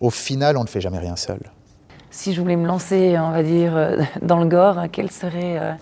au 0.00 0.10
final, 0.10 0.56
on 0.56 0.62
ne 0.62 0.68
fait 0.68 0.80
jamais 0.80 0.98
rien 0.98 1.16
seul. 1.16 1.40
Si 2.10 2.32
je 2.32 2.40
voulais 2.40 2.56
me 2.56 2.66
lancer, 2.66 3.18
on 3.18 3.30
va 3.30 3.42
dire, 3.42 3.98
dans 4.22 4.40
le 4.40 4.46
gore, 4.46 4.84
quel 4.90 5.10
serait 5.10 5.76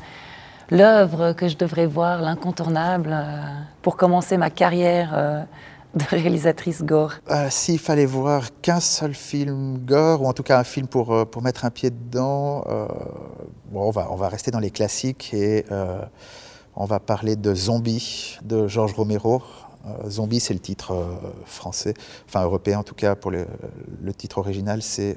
l'œuvre 0.74 1.32
que 1.32 1.48
je 1.48 1.56
devrais 1.56 1.86
voir, 1.86 2.20
l'incontournable, 2.20 3.10
euh, 3.12 3.42
pour 3.80 3.96
commencer 3.96 4.36
ma 4.36 4.50
carrière 4.50 5.12
euh, 5.14 5.42
de 5.94 6.04
réalisatrice 6.10 6.82
gore 6.82 7.14
euh, 7.30 7.46
S'il 7.48 7.78
fallait 7.78 8.06
voir 8.06 8.48
qu'un 8.60 8.80
seul 8.80 9.14
film 9.14 9.78
gore, 9.78 10.22
ou 10.22 10.26
en 10.26 10.32
tout 10.32 10.42
cas 10.42 10.58
un 10.58 10.64
film 10.64 10.88
pour, 10.88 11.26
pour 11.30 11.42
mettre 11.42 11.64
un 11.64 11.70
pied 11.70 11.90
dedans, 11.90 12.64
bon, 13.70 13.82
on, 13.88 13.90
va, 13.90 14.08
on 14.10 14.16
va 14.16 14.28
rester 14.28 14.50
dans 14.50 14.58
les 14.58 14.70
classiques 14.70 15.32
et 15.32 15.64
on 16.74 16.84
va 16.84 16.98
parler 16.98 17.36
de 17.36 17.54
Zombie 17.54 18.38
de 18.42 18.66
Georges 18.66 18.94
Romero. 18.94 19.42
Zombie, 20.08 20.40
c'est 20.40 20.54
le 20.54 20.60
titre 20.60 20.96
français, 21.44 21.92
enfin 22.26 22.42
européen 22.42 22.78
en 22.78 22.82
tout 22.82 22.94
cas, 22.94 23.14
pour 23.14 23.30
le, 23.30 23.46
le 24.02 24.14
titre 24.14 24.38
original, 24.38 24.82
c'est 24.82 25.16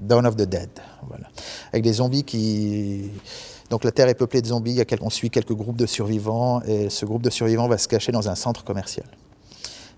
Dawn 0.00 0.26
of 0.26 0.34
the 0.34 0.48
Dead. 0.48 0.70
Voilà. 1.06 1.28
Avec 1.72 1.84
des 1.84 1.92
zombies 1.92 2.24
qui 2.24 3.10
donc 3.70 3.84
la 3.84 3.92
Terre 3.92 4.08
est 4.08 4.14
peuplée 4.14 4.42
de 4.42 4.48
zombies, 4.48 4.82
on 5.00 5.10
suit 5.10 5.30
quelques 5.30 5.52
groupes 5.52 5.76
de 5.76 5.86
survivants, 5.86 6.60
et 6.62 6.90
ce 6.90 7.06
groupe 7.06 7.22
de 7.22 7.30
survivants 7.30 7.68
va 7.68 7.78
se 7.78 7.86
cacher 7.86 8.10
dans 8.10 8.28
un 8.28 8.34
centre 8.34 8.64
commercial. 8.64 9.06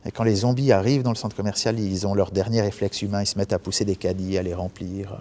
Et 0.04 0.10
quand 0.10 0.24
les 0.24 0.36
zombies 0.36 0.72
arrivent 0.72 1.02
dans 1.02 1.10
le 1.10 1.16
centre 1.16 1.34
commercial, 1.34 1.78
ils 1.78 2.06
ont 2.06 2.14
leur 2.14 2.32
dernier 2.32 2.60
réflexe 2.60 3.00
humain, 3.02 3.22
ils 3.22 3.26
se 3.26 3.38
mettent 3.38 3.52
à 3.52 3.58
pousser 3.58 3.84
des 3.84 3.96
caddies, 3.96 4.36
à 4.36 4.42
les 4.42 4.52
remplir, 4.52 5.12
euh, 5.12 5.16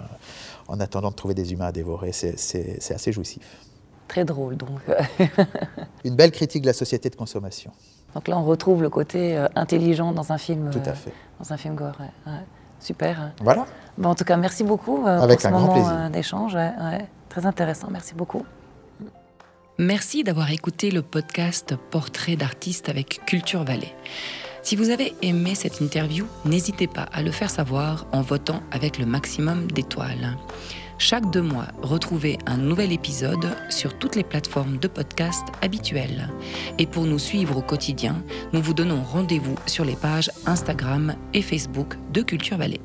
en 0.67 0.79
attendant 0.79 1.11
de 1.11 1.15
trouver 1.15 1.33
des 1.33 1.53
humains 1.53 1.67
à 1.67 1.71
dévorer. 1.71 2.11
C'est 2.11 2.91
assez 2.91 3.11
jouissif. 3.13 3.59
Très 4.07 4.25
drôle, 4.25 4.57
donc. 4.57 4.81
Une 6.03 6.15
belle 6.15 6.31
critique 6.31 6.63
de 6.63 6.67
la 6.67 6.73
société 6.73 7.09
de 7.09 7.15
consommation. 7.15 7.71
Donc 8.15 8.27
là, 8.27 8.37
on 8.37 8.43
retrouve 8.43 8.81
le 8.81 8.89
côté 8.89 9.37
euh, 9.37 9.47
intelligent 9.55 10.11
dans 10.11 10.33
un 10.33 10.37
film. 10.37 10.71
Tout 10.71 10.79
à 10.85 10.93
fait. 10.93 11.13
dans 11.39 11.53
un 11.53 11.57
film 11.57 11.75
gore. 11.75 11.95
Super. 12.79 13.31
Voilà. 13.41 13.65
Bon, 13.97 14.09
en 14.09 14.15
tout 14.15 14.25
cas, 14.25 14.35
merci 14.35 14.63
beaucoup 14.63 15.05
euh, 15.05 15.19
Avec 15.21 15.39
pour 15.39 15.49
ce 15.49 15.55
un 15.55 15.59
moment 15.59 16.09
d'échange. 16.09 16.57
Très 17.31 17.45
intéressant, 17.45 17.87
merci 17.89 18.13
beaucoup. 18.13 18.45
Merci 19.77 20.25
d'avoir 20.25 20.51
écouté 20.51 20.91
le 20.91 21.01
podcast 21.01 21.75
Portrait 21.89 22.35
d'artiste 22.35 22.89
avec 22.89 23.21
Culture 23.25 23.63
Vallée. 23.63 23.95
Si 24.63 24.75
vous 24.75 24.89
avez 24.89 25.13
aimé 25.21 25.55
cette 25.55 25.79
interview, 25.79 26.27
n'hésitez 26.43 26.87
pas 26.87 27.03
à 27.03 27.23
le 27.23 27.31
faire 27.31 27.49
savoir 27.49 28.05
en 28.11 28.21
votant 28.21 28.61
avec 28.69 28.99
le 28.99 29.05
maximum 29.05 29.71
d'étoiles. 29.71 30.35
Chaque 30.97 31.31
deux 31.31 31.41
mois, 31.41 31.67
retrouvez 31.81 32.37
un 32.47 32.57
nouvel 32.57 32.91
épisode 32.91 33.55
sur 33.69 33.97
toutes 33.97 34.17
les 34.17 34.25
plateformes 34.25 34.77
de 34.77 34.89
podcast 34.89 35.47
habituelles. 35.61 36.27
Et 36.79 36.85
pour 36.85 37.05
nous 37.05 37.17
suivre 37.17 37.55
au 37.55 37.61
quotidien, 37.61 38.21
nous 38.51 38.61
vous 38.61 38.73
donnons 38.73 39.01
rendez-vous 39.01 39.55
sur 39.67 39.85
les 39.85 39.95
pages 39.95 40.29
Instagram 40.45 41.15
et 41.33 41.41
Facebook 41.41 41.95
de 42.11 42.23
Culture 42.23 42.57
Vallée. 42.57 42.81